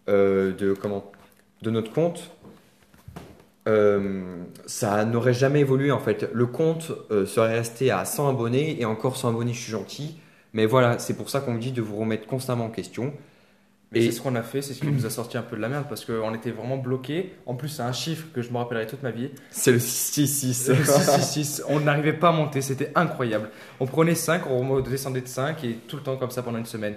euh, 0.09 0.53
de 0.55 0.75
comment 0.75 1.11
de 1.63 1.71
notre 1.71 1.93
compte, 1.93 2.31
euh, 3.69 4.43
ça 4.67 5.05
n'aurait 5.05 5.35
jamais 5.35 5.61
évolué 5.61 5.91
en 5.91 5.99
fait. 5.99 6.29
Le 6.33 6.47
compte 6.47 6.93
euh, 7.11 7.27
serait 7.27 7.55
resté 7.55 7.91
à 7.91 8.05
100 8.05 8.31
abonnés 8.31 8.81
et 8.81 8.85
encore 8.85 9.17
100 9.17 9.31
abonnés, 9.31 9.53
je 9.53 9.61
suis 9.61 9.73
gentil. 9.73 10.17
Mais 10.53 10.67
voilà, 10.67 10.99
c'est 10.99 11.15
pour 11.17 11.31
ça 11.31 11.41
qu'on 11.41 11.53
vous 11.55 11.59
dit 11.59 11.73
de 11.73 11.83
vous 11.83 11.97
remettre 11.97 12.27
constamment 12.27 12.67
en 12.67 12.71
question. 12.71 13.13
Et 13.93 13.99
Et- 13.99 14.07
c'est 14.07 14.13
ce 14.19 14.21
qu'on 14.21 14.37
a 14.37 14.43
fait, 14.43 14.63
c'est 14.63 14.73
ce 14.75 14.81
qui 14.81 14.87
nous 14.87 15.05
a 15.07 15.11
sorti 15.11 15.37
un 15.37 15.43
peu 15.43 15.57
de 15.57 15.61
la 15.61 15.69
merde 15.69 15.87
parce 15.89 16.05
qu'on 16.05 16.33
était 16.35 16.53
vraiment 16.53 16.77
bloqués. 16.77 17.33
En 17.47 17.55
plus, 17.57 17.69
c'est 17.69 17.83
un 17.83 17.93
chiffre 17.93 18.27
que 18.33 18.41
je 18.43 18.51
me 18.53 18.57
rappellerai 18.59 18.87
toute 18.87 19.03
ma 19.03 19.11
vie. 19.11 19.31
C'est 19.51 19.73
le 19.73 19.81
666. 19.81 20.69
Le 20.69 20.75
666, 20.85 21.63
on 21.69 21.81
n'arrivait 21.81 22.13
pas 22.13 22.29
à 22.29 22.33
monter, 22.33 22.61
c'était 22.63 22.93
incroyable. 22.95 23.51
On 23.81 23.87
prenait 23.87 24.15
5, 24.15 24.47
on 24.49 24.79
descendait 24.81 25.23
de 25.23 25.27
5 25.29 25.65
et 25.65 25.75
tout 25.89 25.97
le 25.97 26.03
temps 26.03 26.17
comme 26.17 26.31
ça 26.31 26.43
pendant 26.43 26.59
une 26.59 26.67
semaine. 26.67 26.95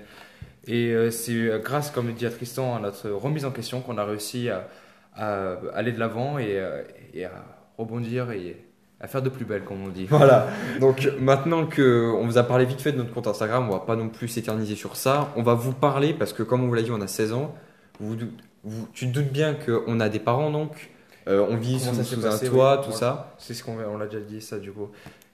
Et 0.68 0.92
euh, 0.92 1.10
c'est 1.12 1.34
euh, 1.34 1.58
grâce, 1.60 1.90
comme 1.92 2.14
dit 2.14 2.26
à 2.28 2.30
Tristan, 2.30 2.76
à 2.76 2.80
notre 2.80 3.10
remise 3.10 3.44
en 3.46 3.52
question 3.52 3.82
qu'on 3.82 3.98
a 3.98 4.06
réussi 4.06 4.50
à, 4.50 4.68
à 5.16 5.58
aller 5.74 5.92
de 5.94 6.00
l'avant 6.00 6.38
et, 6.38 6.58
euh, 6.60 6.84
et 7.14 7.26
à 7.26 7.32
rebondir 7.78 8.32
et 8.32 8.56
à 9.04 9.08
faire 9.08 9.22
de 9.22 9.30
plus 9.30 9.44
belle, 9.46 9.64
comme 9.64 9.84
on 9.86 9.90
dit. 9.90 10.06
Voilà. 10.10 10.48
Donc 10.80 11.08
maintenant 11.20 11.66
que 11.68 12.10
on 12.18 12.26
vous 12.26 12.38
a 12.38 12.44
parlé 12.44 12.66
vite 12.66 12.82
fait 12.82 12.94
de 12.94 12.98
notre 12.98 13.14
compte 13.14 13.28
Instagram, 13.28 13.68
on 13.70 13.74
va 13.74 13.80
pas 13.82 13.96
non 13.98 14.08
plus 14.10 14.28
s'éterniser 14.30 14.76
sur 14.76 14.96
ça. 14.96 15.30
On 15.36 15.44
va 15.44 15.54
vous 15.54 15.74
parler 15.74 16.14
parce 16.14 16.34
que 16.34 16.42
comme 16.42 16.64
on 16.64 16.68
vous 16.68 16.74
l'a 16.74 16.82
dit, 16.82 16.92
on 16.92 17.02
a 17.02 17.08
16 17.08 17.34
ans. 17.34 17.54
Vous, 18.00 18.16
vous- 18.64 18.88
tu 18.94 19.08
te 19.08 19.12
doutes 19.14 19.32
bien 19.32 19.54
qu'on 19.56 20.00
a 20.00 20.10
des 20.10 20.20
parents 20.20 20.50
donc. 20.50 20.90
Euh, 21.28 21.46
on 21.50 21.56
vit 21.58 21.80
Comment 21.86 22.04
sous, 22.04 22.20
passé, 22.22 22.48
un 22.48 22.50
toit, 22.50 22.80
oui. 22.82 22.86
tout 22.92 22.98
ça. 22.98 23.34
C'est 23.38 23.54
ce 23.54 23.64
qu'on 23.64 23.78
on 23.78 23.98
l'a 23.98 24.08
déjà 24.08 24.20
dit, 24.20 24.42
ça, 24.42 24.58
du 24.60 24.72
coup. 24.72 24.90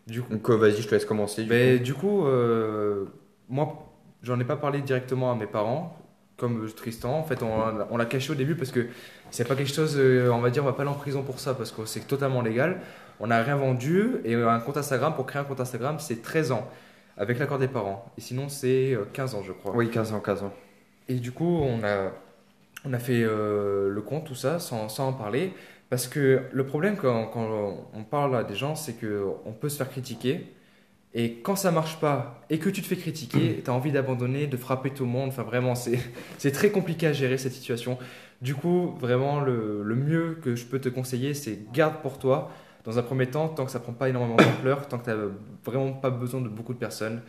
Du 0.08 0.22
coup, 0.22 0.34
Donc 0.34 0.50
euh, 0.50 0.56
vas-y, 0.56 0.82
je 0.82 0.88
te 0.88 0.94
laisse 0.96 1.06
commencer. 1.06 1.44
du 1.44 1.50
Mais 1.50 1.80
du 1.80 1.94
coup, 1.96 2.26
euh, 2.28 3.06
moi, 3.50 3.88
j'en 4.24 4.40
ai 4.40 4.44
pas 4.46 4.56
parlé 4.56 4.82
directement 4.82 5.32
à 5.32 5.36
mes 5.36 5.48
parents, 5.48 5.98
comme 6.38 6.68
Tristan. 6.76 7.12
En 7.18 7.24
fait, 7.24 7.42
on, 7.44 7.50
on 7.92 7.98
l'a 7.98 8.06
caché 8.06 8.32
au 8.32 8.36
début 8.36 8.56
parce 8.56 8.72
que 8.72 8.88
c'est 9.32 9.48
pas 9.48 9.56
quelque 9.56 9.74
chose, 9.74 9.96
euh, 9.98 10.30
on 10.32 10.40
va 10.40 10.50
dire, 10.50 10.64
on 10.64 10.66
va 10.66 10.74
pas 10.74 10.82
aller 10.84 10.92
en 10.92 10.96
prison 10.96 11.24
pour 11.24 11.40
ça 11.40 11.54
parce 11.54 11.72
que 11.72 11.86
c'est 11.86 12.08
totalement 12.08 12.42
légal. 12.42 12.82
On 13.20 13.28
n'a 13.28 13.42
rien 13.44 13.56
vendu 13.56 14.16
et 14.24 14.36
un 14.36 14.60
compte 14.60 14.78
Instagram, 14.78 15.14
pour 15.16 15.26
créer 15.26 15.42
un 15.42 15.46
compte 15.46 15.60
Instagram, 15.60 15.98
c'est 16.00 16.22
13 16.22 16.52
ans 16.52 16.68
avec 17.18 17.38
l'accord 17.38 17.60
des 17.60 17.68
parents. 17.68 18.06
Et 18.18 18.22
sinon, 18.22 18.50
c'est 18.50 18.94
euh, 18.94 19.06
15 19.14 19.36
ans, 19.36 19.44
je 19.44 19.52
crois. 19.52 19.76
Oui, 19.76 19.90
15 19.90 20.14
ans, 20.14 20.20
15 20.20 20.44
ans. 20.44 20.54
Et 21.10 21.16
du 21.16 21.32
coup, 21.32 21.62
on 21.62 21.84
a, 21.84 22.12
on 22.86 22.94
a 22.94 23.00
fait 23.00 23.24
euh, 23.24 23.90
le 23.90 24.02
compte, 24.02 24.26
tout 24.26 24.36
ça, 24.36 24.60
sans, 24.60 24.90
sans 24.90 25.10
en 25.10 25.14
parler. 25.14 25.54
Parce 25.90 26.08
que 26.08 26.44
le 26.52 26.66
problème 26.66 26.96
quand, 26.96 27.26
quand 27.28 27.90
on 27.94 28.04
parle 28.04 28.36
à 28.36 28.44
des 28.44 28.56
gens, 28.56 28.76
c'est 28.76 28.94
qu'on 28.94 29.52
peut 29.54 29.70
se 29.70 29.78
faire 29.78 29.90
critiquer. 29.90 30.54
Et 31.14 31.38
quand 31.42 31.56
ça 31.56 31.72
marche 31.72 32.00
pas 32.00 32.40
et 32.52 32.60
que 32.60 32.70
tu 32.70 32.82
te 32.82 32.88
fais 32.88 32.96
critiquer, 32.96 33.62
tu 33.64 33.70
as 33.70 33.74
envie 33.74 33.92
d'abandonner, 33.92 34.46
de 34.46 34.58
frapper 34.58 34.92
tout 34.92 35.06
le 35.06 35.10
monde. 35.10 35.30
Enfin, 35.30 35.42
vraiment, 35.42 35.74
c'est 35.74 36.00
c'est 36.38 36.52
très 36.52 36.70
compliqué 36.70 37.08
à 37.08 37.14
gérer 37.14 37.38
cette 37.38 37.54
situation. 37.54 37.98
Du 38.42 38.56
coup, 38.56 38.96
vraiment, 39.00 39.42
le, 39.42 39.84
mieux 39.96 40.38
que 40.42 40.56
je 40.56 40.66
peux 40.66 40.80
te 40.80 40.90
conseiller, 40.90 41.34
c'est 41.34 41.72
garde 41.74 42.02
pour 42.02 42.20
toi. 42.20 42.52
Dans 42.86 42.98
un 42.98 43.02
premier 43.02 43.28
temps, 43.28 43.50
tant 43.50 43.66
que 43.66 43.72
ça 43.72 43.80
prend 43.80 43.92
pas 43.92 44.08
énormément 44.08 44.38
d'ampleur, 44.38 44.88
tant 44.88 44.98
que 44.98 45.04
tu 45.04 45.10
n'as 45.10 45.18
vraiment 45.66 45.92
pas 45.92 46.10
besoin 46.10 46.40
de 46.40 46.48
beaucoup 46.48 46.74
de 46.74 46.80
personnes, 46.80 47.22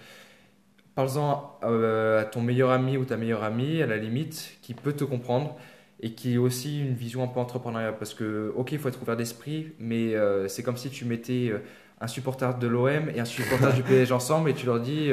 parle-en 0.95 1.59
euh, 1.65 2.21
à 2.21 2.25
ton 2.25 2.41
meilleur 2.41 2.71
ami 2.71 2.97
ou 2.97 3.05
ta 3.05 3.17
meilleure 3.17 3.43
amie, 3.43 3.83
à 3.83 3.87
la 3.87 3.97
limite, 3.97 4.59
qui 4.63 4.75
peut 4.75 4.93
te 4.93 5.03
comprendre 5.03 5.57
et 6.01 6.13
qui 6.13 6.37
a 6.37 6.41
aussi 6.41 6.81
une 6.81 6.95
vision 6.95 7.25
un 7.25 7.27
peu 7.27 7.41
entrepreneuriale. 7.41 7.97
Parce 7.99 8.15
que, 8.15 8.53
ok, 8.57 8.73
il 8.73 8.79
faut 8.79 8.89
être 8.89 9.03
ouvert 9.03 9.17
d'esprit, 9.17 9.73
mais 9.81 10.15
euh, 10.15 10.47
c'est 10.47 10.63
comme 10.63 10.77
si 10.77 10.91
tu 10.91 11.05
mettais 11.05 11.51
euh, 11.51 11.59
un 12.01 12.07
supporter 12.07 12.57
de 12.57 12.69
l'OM 12.69 13.11
et 13.13 13.19
un 13.19 13.25
supporter 13.25 13.75
du 13.75 13.83
PSG 13.83 14.13
ensemble 14.15 14.49
et 14.49 14.55
tu 14.55 14.67
leur 14.67 14.81
dis 14.81 15.11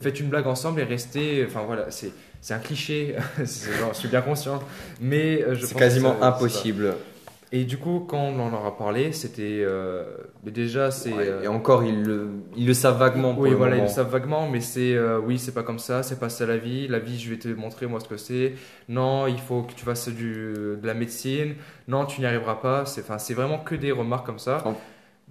faites 0.00 0.20
une 0.20 0.28
blague 0.28 0.46
ensemble 0.46 0.80
et 0.80 0.84
restez. 0.84 1.44
Enfin 1.46 1.62
voilà, 1.64 1.90
c'est. 1.90 2.12
C'est 2.46 2.54
un 2.54 2.60
cliché, 2.60 3.16
genre, 3.80 3.92
je 3.92 3.98
suis 3.98 4.06
bien 4.08 4.20
conscient, 4.22 4.60
mais 5.00 5.42
euh, 5.42 5.56
je 5.56 5.66
C'est 5.66 5.74
quasiment 5.76 6.14
ça- 6.20 6.28
impossible. 6.28 6.94
Et 7.50 7.64
du 7.64 7.76
coup, 7.76 8.06
quand 8.08 8.18
on 8.20 8.38
en 8.38 8.50
leur 8.50 8.64
a 8.64 8.78
parlé, 8.78 9.10
c'était. 9.10 9.62
euh, 9.64 10.04
déjà, 10.44 10.92
c'est. 10.92 11.12
Ouais, 11.12 11.26
euh, 11.26 11.42
Et 11.42 11.48
encore, 11.48 11.82
ils 11.82 12.00
le, 12.04 12.28
ils 12.56 12.64
le 12.64 12.72
savent 12.72 12.98
vaguement. 12.98 13.34
pour 13.34 13.42
oui, 13.42 13.50
le 13.50 13.56
voilà, 13.56 13.74
ils 13.78 13.82
le 13.82 13.88
savent 13.88 14.10
vaguement, 14.12 14.48
mais 14.48 14.60
c'est. 14.60 14.94
euh, 14.94 15.18
oui, 15.18 15.40
c'est 15.40 15.54
pas 15.54 15.64
comme 15.64 15.80
ça, 15.80 16.04
c'est 16.04 16.20
pas 16.20 16.28
ça 16.28 16.46
la 16.46 16.56
vie. 16.56 16.86
La 16.86 17.00
vie, 17.00 17.18
je 17.18 17.30
vais 17.30 17.36
te 17.38 17.48
montrer 17.48 17.86
moi 17.88 17.98
ce 17.98 18.06
que 18.06 18.16
c'est. 18.16 18.52
Non, 18.88 19.26
il 19.26 19.40
faut 19.40 19.62
que 19.62 19.72
tu 19.72 19.84
fasses 19.84 20.08
du, 20.08 20.52
de 20.54 20.86
la 20.86 20.94
médecine. 20.94 21.56
Non, 21.88 22.04
tu 22.06 22.20
n'y 22.20 22.28
arriveras 22.28 22.56
pas. 22.62 22.86
C'est 22.86 23.00
enfin, 23.00 23.18
c'est 23.18 23.34
vraiment 23.34 23.58
que 23.58 23.74
des 23.74 23.90
remarques 23.90 24.24
comme 24.26 24.38
ça. 24.38 24.58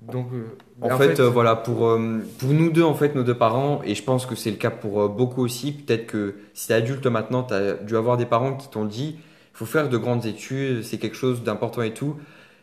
Donc. 0.02 0.28
euh, 0.34 0.46
En, 0.82 0.98
fait, 0.98 1.20
euh, 1.20 1.30
voilà, 1.30 1.56
pour, 1.56 1.88
euh, 1.88 2.20
pour 2.40 2.50
nous 2.50 2.70
deux, 2.70 2.84
en 2.84 2.94
fait, 2.94 3.16
nos 3.16 3.24
deux 3.24 3.38
parents, 3.38 3.82
et 3.84 3.96
je 3.96 4.04
pense 4.04 4.25
que 4.25 4.36
c'est 4.36 4.52
le 4.52 4.58
cas 4.58 4.70
pour 4.70 5.10
beaucoup 5.10 5.42
aussi, 5.42 5.72
peut-être 5.72 6.08
que 6.08 6.36
si 6.54 6.68
t'es 6.68 6.74
adulte 6.74 7.06
maintenant, 7.08 7.44
t'as 7.44 7.74
dû 7.74 7.96
avoir 7.96 8.18
des 8.18 8.25
parents 8.25 8.56
qui 8.56 8.70
t'ont 8.70 8.86
dit, 8.86 9.18
il 9.18 9.58
faut 9.58 9.66
faire 9.66 9.90
de 9.90 9.98
grandes 9.98 10.25
études, 10.25 10.84
c'est 10.84 10.98
quelque 10.98 11.16
chose 11.16 11.44
d'important 11.44 11.82
et 11.82 11.94
tout. 11.94 12.18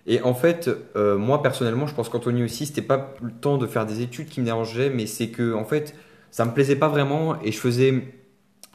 Et 0.06 0.20
en 0.22 0.34
fait, 0.34 0.68
moi 0.96 1.42
personnellement, 1.42 1.86
je 1.86 1.94
pense 1.94 2.08
qu'Anthony 2.08 2.42
aussi, 2.42 2.66
c'était 2.66 2.82
pas 2.82 3.14
le 3.22 3.30
temps 3.30 3.56
de 3.56 3.66
faire 3.66 3.86
des 3.86 4.02
études 4.02 4.28
qui 4.28 4.40
me 4.40 4.44
dérangeaient, 4.44 4.90
mais 4.90 5.06
c'est 5.06 5.28
que, 5.28 5.54
en 5.54 5.64
fait, 5.64 5.94
ça 6.30 6.44
me 6.44 6.52
plaisait 6.52 6.76
pas 6.76 6.88
vraiment, 6.88 7.40
et 7.40 7.52
je 7.52 7.58
faisais, 7.58 8.04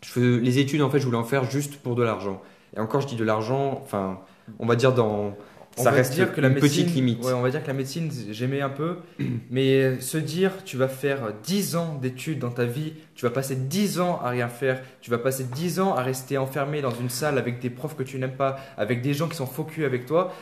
je 0.04 0.10
faisais 0.10 0.40
les 0.40 0.60
études, 0.60 0.82
en 0.82 0.90
fait, 0.90 1.00
je 1.00 1.06
voulais 1.06 1.18
en 1.18 1.24
faire 1.24 1.44
juste 1.44 1.78
pour 1.78 1.96
de 1.96 2.04
l'argent. 2.04 2.42
Et 2.76 2.80
encore, 2.80 3.02
je 3.02 3.08
dis 3.08 3.16
de 3.16 3.24
l'argent, 3.24 3.80
enfin, 3.84 4.20
on 4.60 4.66
va 4.66 4.76
dire 4.76 4.94
dans, 4.94 5.36
On 5.78 5.84
ça 5.84 5.92
reste 5.92 6.14
dire 6.14 6.34
que 6.34 6.42
la 6.42 6.48
une 6.48 6.56
médecine, 6.56 6.86
petite 6.86 6.96
limite. 6.96 7.24
Ouais, 7.24 7.34
on 7.34 7.42
va 7.42 7.50
dire 7.50 7.62
que 7.62 7.68
la 7.68 7.74
médecine, 7.74 8.12
j'aimais 8.32 8.62
un 8.62 8.70
peu. 8.70 8.98
mais 9.52 10.00
se 10.00 10.18
dire, 10.18 10.52
tu 10.66 10.78
vas 10.78 10.88
faire 10.88 11.34
10 11.44 11.76
ans 11.76 12.00
d'études 12.02 12.40
dans 12.40 12.50
ta 12.50 12.66
vie, 12.66 12.94
tu 13.16 13.26
vas 13.26 13.32
passer 13.32 13.56
10 13.56 14.00
ans 14.00 14.20
à 14.24 14.30
rien 14.30 14.50
faire, 14.50 14.82
tu 15.02 15.12
vas 15.12 15.18
passer 15.18 15.44
10 15.44 15.80
ans 15.80 15.96
à 15.96 16.02
rester 16.02 16.38
enfermé 16.38 16.82
dans 16.82 16.92
une 16.92 17.10
salle 17.10 17.38
avec 17.38 17.60
des 17.60 17.70
profs 17.70 17.96
que 17.96 18.04
tu 18.04 18.18
n'aimes 18.18 18.36
pas, 18.36 18.58
avec 18.78 19.02
des 19.02 19.14
gens 19.14 19.28
qui 19.28 19.36
sont 19.36 19.46
focus 19.46 19.86
avec 19.86 20.06
toi. 20.06 20.34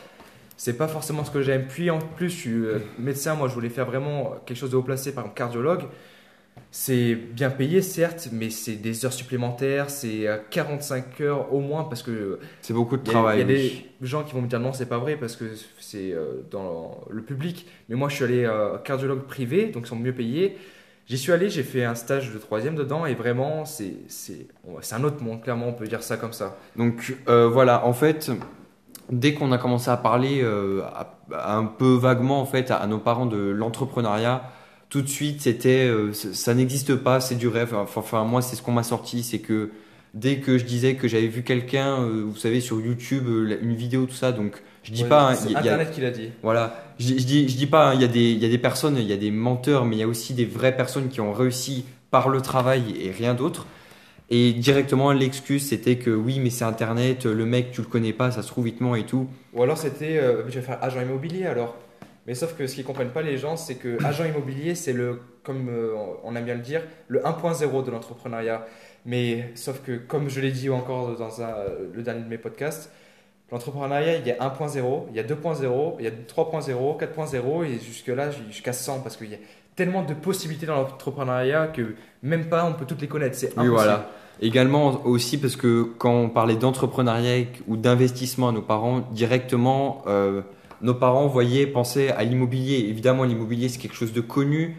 C'est 0.56 0.78
pas 0.78 0.88
forcément 0.88 1.24
ce 1.24 1.30
que 1.30 1.42
j'aime. 1.42 1.66
Puis 1.68 1.90
en 1.90 1.98
plus, 1.98 2.30
je 2.30 2.34
suis 2.34 2.50
euh, 2.50 2.78
médecin, 2.98 3.34
moi 3.34 3.48
je 3.48 3.54
voulais 3.54 3.68
faire 3.68 3.84
vraiment 3.84 4.36
quelque 4.46 4.56
chose 4.56 4.70
de 4.70 4.76
haut 4.76 4.82
placé, 4.82 5.12
par 5.12 5.24
exemple 5.24 5.36
cardiologue. 5.36 5.82
C'est 6.70 7.14
bien 7.14 7.48
payé, 7.50 7.80
certes, 7.80 8.28
mais 8.32 8.50
c'est 8.50 8.76
des 8.76 9.06
heures 9.06 9.12
supplémentaires, 9.12 9.88
c'est 9.88 10.26
euh, 10.28 10.36
45 10.50 11.20
heures 11.22 11.52
au 11.54 11.60
moins 11.60 11.84
parce 11.84 12.02
que 12.02 12.38
C'est 12.60 12.74
beaucoup 12.74 12.96
de 12.98 13.02
il 13.06 13.06
y 13.06 13.10
a- 13.10 13.12
travail. 13.12 13.36
Il 13.40 13.40
y 13.40 13.44
a 13.44 13.46
oui. 13.46 13.86
des 14.00 14.06
gens 14.06 14.24
qui 14.24 14.34
vont 14.34 14.42
me 14.42 14.46
dire 14.48 14.60
non, 14.60 14.72
c'est 14.74 14.86
pas 14.88 14.98
vrai 14.98 15.16
parce 15.16 15.36
que 15.36 15.44
c'est 15.78 16.12
euh, 16.12 16.42
dans 16.50 17.00
le 17.08 17.22
public. 17.22 17.66
Mais 17.88 17.96
moi, 17.96 18.08
je 18.10 18.16
suis 18.16 18.24
allé 18.24 18.44
euh, 18.44 18.76
cardiologue 18.78 19.22
privé, 19.22 19.66
donc 19.66 19.84
ils 19.86 19.88
sont 19.88 19.96
mieux 19.96 20.12
payés. 20.14 20.58
J'y 21.06 21.16
suis 21.18 21.32
allé, 21.32 21.48
j'ai 21.48 21.62
fait 21.62 21.84
un 21.84 21.94
stage 21.94 22.32
de 22.34 22.38
troisième 22.38 22.74
dedans 22.74 23.06
et 23.06 23.14
vraiment, 23.14 23.64
c'est 23.64 23.94
c'est 24.08 24.48
un 24.92 25.04
autre 25.04 25.22
monde, 25.22 25.40
clairement, 25.42 25.68
on 25.68 25.72
peut 25.72 25.86
dire 25.86 26.02
ça 26.02 26.16
comme 26.16 26.32
ça. 26.32 26.56
Donc 26.76 27.16
euh, 27.28 27.48
voilà, 27.48 27.86
en 27.86 27.92
fait, 27.92 28.30
dès 29.10 29.34
qu'on 29.34 29.52
a 29.52 29.58
commencé 29.58 29.90
à 29.90 29.96
parler 29.96 30.40
euh, 30.42 30.82
à- 30.84 31.16
à 31.32 31.56
un 31.56 31.64
peu 31.64 31.94
vaguement 31.94 32.40
en 32.40 32.44
fait 32.46 32.70
à, 32.70 32.76
à 32.76 32.86
nos 32.86 32.98
parents 32.98 33.26
de 33.26 33.38
l'entrepreneuriat, 33.38 34.42
tout 34.88 35.02
de 35.02 35.08
suite 35.08 35.40
c'était 35.42 35.86
euh, 35.88 36.12
ça, 36.12 36.54
n'existe 36.54 36.94
pas, 36.96 37.20
c'est 37.20 37.34
du 37.36 37.48
rêve. 37.48 37.74
Enfin, 37.74 38.24
moi 38.24 38.42
c'est 38.42 38.56
ce 38.56 38.62
qu'on 38.62 38.72
m'a 38.72 38.82
sorti, 38.82 39.22
c'est 39.22 39.38
que 39.40 39.70
dès 40.14 40.38
que 40.38 40.58
je 40.58 40.64
disais 40.64 40.94
que 40.94 41.08
j'avais 41.08 41.26
vu 41.28 41.42
quelqu'un, 41.42 42.00
euh, 42.02 42.22
vous 42.26 42.36
savez 42.36 42.60
sur 42.60 42.80
YouTube, 42.80 43.24
euh, 43.28 43.58
une 43.62 43.74
vidéo 43.74 44.06
tout 44.06 44.14
ça, 44.14 44.32
donc 44.32 44.62
je 44.82 44.92
dis 44.92 45.02
Ouais, 45.02 45.08
pas, 45.08 45.30
hein, 45.30 45.34
c'est 45.34 45.50
y 45.50 45.56
Internet 45.56 45.90
qui 45.90 46.00
l'a 46.00 46.10
dit. 46.10 46.30
voilà, 46.42 46.94
je, 46.98 47.06
dis- 47.06 47.18
je 47.18 47.26
dis, 47.26 47.48
je 47.48 47.56
dis 47.56 47.66
pas, 47.66 47.90
hein, 47.90 47.94
il 47.94 48.00
y, 48.00 48.04
a 48.04 48.08
des- 48.08 48.30
il 48.32 48.38
y 48.38 48.46
a 48.46 48.48
des 48.48 48.58
personnes, 48.58 48.96
il 48.98 49.06
y 49.06 49.12
a 49.12 49.16
des 49.16 49.30
menteurs, 49.30 49.84
mais 49.84 49.96
il 49.96 49.98
y 49.98 50.02
a 50.02 50.08
aussi 50.08 50.32
des 50.34 50.44
vraies 50.46 50.76
personnes 50.76 51.08
qui 51.08 51.20
ont 51.20 51.32
réussi 51.32 51.84
par 52.10 52.28
le 52.28 52.40
travail 52.40 52.94
et 53.00 53.10
rien 53.10 53.34
d'autre. 53.34 53.66
Et 54.30 54.52
directement, 54.52 55.12
l'excuse 55.12 55.66
c'était 55.68 55.96
que 55.96 56.10
oui, 56.10 56.40
mais 56.40 56.50
c'est 56.50 56.64
Internet, 56.64 57.26
le 57.26 57.46
mec, 57.46 57.70
tu 57.72 57.80
le 57.80 57.86
connais 57.86 58.12
pas, 58.12 58.30
ça 58.30 58.42
se 58.42 58.48
trouve 58.48 58.64
vite 58.64 58.80
et 58.96 59.04
tout. 59.04 59.28
Ou 59.54 59.62
alors 59.62 59.78
c'était, 59.78 60.18
euh, 60.18 60.42
je 60.48 60.54
vais 60.58 60.62
faire 60.62 60.78
agent 60.82 61.00
immobilier 61.00 61.46
alors. 61.46 61.76
Mais 62.26 62.34
sauf 62.34 62.56
que 62.56 62.66
ce 62.66 62.74
qu'ils 62.74 62.84
comprennent 62.84 63.10
pas 63.10 63.22
les 63.22 63.38
gens, 63.38 63.56
c'est 63.56 63.76
que 63.76 64.02
agent 64.04 64.24
immobilier, 64.24 64.74
c'est 64.74 64.92
le, 64.92 65.20
comme 65.44 65.68
euh, 65.68 65.94
on 66.24 66.34
aime 66.34 66.44
bien 66.44 66.54
le 66.54 66.60
dire, 66.60 66.82
le 67.08 67.20
1.0 67.20 67.84
de 67.84 67.90
l'entrepreneuriat. 67.90 68.66
Mais 69.04 69.52
sauf 69.54 69.80
que, 69.82 69.92
comme 69.96 70.28
je 70.28 70.40
l'ai 70.40 70.50
dit 70.50 70.68
encore 70.68 71.16
dans 71.16 71.40
un- 71.40 71.54
le 71.94 72.02
dernier 72.02 72.22
de 72.24 72.28
mes 72.28 72.38
podcasts, 72.38 72.90
l'entrepreneuriat, 73.52 74.16
il 74.16 74.26
y 74.26 74.32
a 74.32 74.42
1.0, 74.42 75.06
il 75.10 75.16
y 75.16 75.20
a 75.20 75.22
2.0, 75.22 75.96
il 76.00 76.04
y 76.04 76.08
a 76.08 76.10
3.0, 76.10 76.96
4.0 76.98 77.64
et 77.64 77.78
jusque-là 77.78 78.30
jusqu'à 78.48 78.72
100 78.72 79.00
parce 79.00 79.16
qu'il 79.16 79.30
y 79.30 79.34
a 79.34 79.38
tellement 79.76 80.02
de 80.02 80.14
possibilités 80.14 80.66
dans 80.66 80.74
l'entrepreneuriat 80.76 81.68
que 81.68 81.94
même 82.22 82.46
pas 82.48 82.64
on 82.64 82.72
peut 82.72 82.86
toutes 82.86 83.00
les 83.02 83.06
connaître. 83.08 83.36
C'est 83.36 83.46
Oui, 83.48 83.52
impossible. 83.66 83.72
voilà. 83.74 84.10
Également 84.42 85.00
aussi 85.06 85.38
parce 85.38 85.54
que 85.56 85.84
quand 85.98 86.12
on 86.12 86.28
parlait 86.28 86.56
d'entrepreneuriat 86.56 87.44
ou 87.68 87.76
d'investissement 87.76 88.48
à 88.48 88.52
nos 88.52 88.62
parents, 88.62 89.00
directement, 89.12 90.02
euh, 90.08 90.42
nos 90.82 90.94
parents 90.94 91.26
voyaient, 91.26 91.66
pensaient 91.66 92.10
à 92.10 92.22
l'immobilier. 92.24 92.86
Évidemment, 92.88 93.24
l'immobilier, 93.24 93.68
c'est 93.68 93.78
quelque 93.78 93.96
chose 93.96 94.12
de 94.12 94.20
connu, 94.20 94.76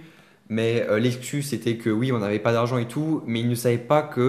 mais 0.50 0.86
euh, 0.90 1.00
l'excuse, 1.00 1.50
c'était 1.50 1.76
que 1.78 1.90
oui, 1.90 2.12
on 2.12 2.20
n'avait 2.20 2.40
pas 2.40 2.54
d'argent 2.54 2.78
et 2.78 2.88
tout, 2.88 3.22
mais 3.26 3.40
ils 3.42 3.50
ne 3.50 3.56
savaient 3.56 3.78
pas 3.78 4.02
que 4.02 4.22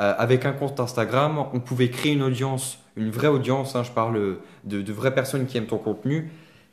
euh, 0.00 0.14
avec 0.18 0.44
un 0.44 0.52
compte 0.52 0.80
Instagram, 0.80 1.44
on 1.52 1.60
pouvait 1.60 1.88
créer 1.88 2.12
une 2.14 2.22
audience, 2.22 2.78
une 2.96 3.10
vraie 3.10 3.28
audience, 3.28 3.76
hein, 3.76 3.82
je 3.84 3.92
parle 3.92 4.38
de, 4.64 4.82
de 4.82 4.92
vraies 4.92 5.14
personnes 5.14 5.46
qui 5.46 5.56
aiment 5.56 5.66
ton 5.66 5.78
contenu, 5.78 6.30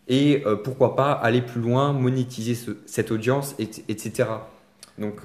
et 0.08 0.42
euh, 0.48 0.56
pourquoi 0.56 0.96
pas 0.96 1.12
aller 1.12 1.42
plus 1.44 1.62
loin, 1.62 1.94
monétiser 1.94 2.56
ce- 2.56 2.72
cette 2.88 3.12
audience, 3.12 3.56
et- 3.60 3.70
etc. 3.90 4.26
Donc, 4.98 5.20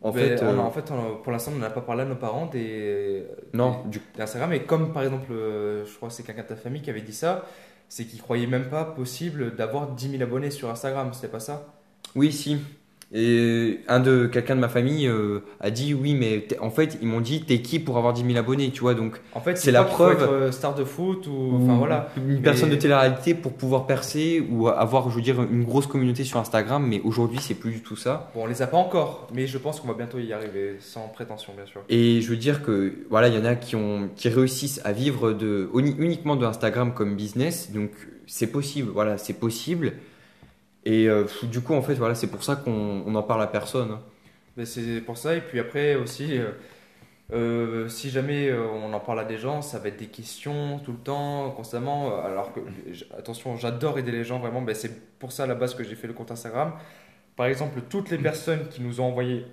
en 0.00 0.12
Mais 0.12 0.36
fait, 0.36 0.42
on 0.42 0.58
a- 0.58 0.62
en 0.62 0.70
fait, 0.70 0.90
on 0.90 1.16
pour 1.22 1.30
l'instant, 1.30 1.52
on 1.54 1.58
n'a 1.58 1.70
pas 1.70 1.82
parlé 1.82 2.02
à 2.02 2.04
nos 2.06 2.16
parents 2.16 2.46
des, 2.46 3.24
non, 3.52 3.82
du 3.86 4.00
d'Instagram. 4.16 4.52
Et 4.54 4.60
comme 4.62 4.92
par 4.92 5.02
exemple, 5.04 5.26
je 5.30 5.94
crois 5.96 6.08
que 6.08 6.14
c'est 6.14 6.24
quelqu'un 6.24 6.42
de 6.42 6.48
ta 6.48 6.56
famille 6.56 6.82
qui 6.82 6.90
avait 6.90 7.02
dit 7.02 7.12
ça, 7.12 7.44
c'est 7.94 8.06
qu'il 8.06 8.22
croyait 8.22 8.46
même 8.46 8.70
pas 8.70 8.86
possible 8.86 9.54
d'avoir 9.54 9.92
10 9.94 10.12
000 10.12 10.22
abonnés 10.22 10.50
sur 10.50 10.70
Instagram, 10.70 11.12
c'était 11.12 11.28
pas 11.28 11.40
ça? 11.40 11.74
Oui, 12.14 12.32
si. 12.32 12.56
Et 13.14 13.80
un 13.88 14.00
de 14.00 14.26
quelqu'un 14.26 14.56
de 14.56 14.60
ma 14.60 14.68
famille 14.70 15.06
euh, 15.06 15.40
a 15.60 15.70
dit 15.70 15.92
oui, 15.92 16.14
mais 16.14 16.46
en 16.60 16.70
fait, 16.70 16.96
ils 17.02 17.06
m'ont 17.08 17.20
dit 17.20 17.42
t'es 17.42 17.60
qui 17.60 17.78
pour 17.78 17.98
avoir 17.98 18.14
10 18.14 18.24
000 18.24 18.38
abonnés, 18.38 18.70
tu 18.70 18.80
vois. 18.80 18.94
Donc, 18.94 19.20
En 19.34 19.40
fait, 19.40 19.58
C'est 19.58 19.70
la 19.70 19.84
preuve. 19.84 20.22
être 20.22 20.32
euh, 20.32 20.50
star 20.52 20.74
de 20.74 20.84
foot 20.84 21.26
ou. 21.26 21.58
Enfin 21.62 21.76
voilà. 21.76 22.08
une 22.16 22.36
Mais- 22.36 22.40
personne 22.40 22.70
de 22.70 22.76
télé-réalité 22.76 23.34
pour 23.34 23.52
pouvoir 23.52 23.86
percer 23.86 24.42
ou 24.50 24.68
avoir, 24.68 25.10
je 25.10 25.16
veux 25.16 25.20
dire, 25.22 25.42
une 25.42 25.64
grosse 25.64 25.86
communauté 25.86 26.24
sur 26.24 26.38
Instagram. 26.38 26.86
Mais 26.86 27.02
aujourd'hui, 27.04 27.38
c'est 27.40 27.54
plus 27.54 27.72
du 27.72 27.80
tout 27.82 27.96
ça. 27.96 28.30
Bon, 28.34 28.44
on 28.44 28.46
les 28.46 28.62
a 28.62 28.66
pas 28.66 28.78
encore, 28.78 29.28
mais 29.34 29.46
je 29.46 29.58
pense 29.58 29.80
qu'on 29.80 29.88
va 29.88 29.94
bientôt 29.94 30.18
y 30.18 30.32
arriver, 30.32 30.76
sans 30.80 31.08
prétention, 31.08 31.52
bien 31.54 31.66
sûr. 31.66 31.82
Et 31.90 32.20
je 32.22 32.28
veux 32.30 32.36
dire 32.36 32.62
que 32.62 32.94
voilà, 33.10 33.28
il 33.28 33.34
y 33.34 33.38
en 33.38 33.44
a 33.44 33.56
qui 33.56 33.76
ont 33.76 34.08
qui 34.16 34.30
réussissent 34.30 34.80
à 34.84 34.92
vivre 34.92 35.32
de 35.32 35.68
uni- 35.74 35.96
uniquement 35.98 36.36
de 36.36 36.46
Instagram 36.46 36.94
comme 36.94 37.14
business. 37.14 37.72
Donc, 37.72 37.90
c'est 38.26 38.46
possible. 38.46 38.90
Voilà, 38.94 39.18
c'est 39.18 39.34
possible. 39.34 39.92
Et 40.84 41.08
euh, 41.08 41.24
du 41.44 41.60
coup, 41.60 41.74
en 41.74 41.82
fait, 41.82 41.94
voilà, 41.94 42.14
c'est 42.14 42.26
pour 42.30 42.42
ça 42.44 42.56
qu'on 42.56 43.04
on 43.06 43.14
en 43.14 43.22
parle 43.22 43.42
à 43.42 43.46
personne. 43.46 43.92
hein. 43.92 44.00
Mais 44.56 44.66
c'est 44.66 45.00
pour 45.00 45.16
ça, 45.16 45.34
et 45.36 45.40
puis 45.40 45.60
après 45.60 45.94
aussi, 45.94 46.38
euh, 46.38 46.50
euh, 47.32 47.88
si 47.88 48.10
jamais 48.10 48.52
on 48.52 48.92
en 48.92 49.00
parle 49.00 49.20
à 49.20 49.24
des 49.24 49.38
gens, 49.38 49.62
ça 49.62 49.78
va 49.78 49.88
être 49.88 49.96
des 49.98 50.08
questions 50.08 50.78
tout 50.84 50.92
le 50.92 50.98
temps, 50.98 51.50
constamment. 51.52 52.22
Alors 52.22 52.52
que, 52.52 52.60
attention, 53.16 53.56
j'adore 53.56 53.98
aider 53.98 54.12
les 54.12 54.24
gens, 54.24 54.38
vraiment, 54.40 54.60
ben, 54.62 54.74
c'est 54.74 55.18
pour 55.18 55.32
ça 55.32 55.44
à 55.44 55.46
la 55.46 55.54
base 55.54 55.74
que 55.74 55.84
j'ai 55.84 55.94
fait 55.94 56.06
le 56.08 56.12
compte 56.12 56.30
Instagram. 56.30 56.74
Par 57.36 57.46
exemple, 57.46 57.80
toutes 57.88 58.10
les 58.10 58.18
personnes 58.18 58.68
qui 58.68 58.82
nous 58.82 59.00
ont 59.00 59.04
envoyé. 59.06 59.46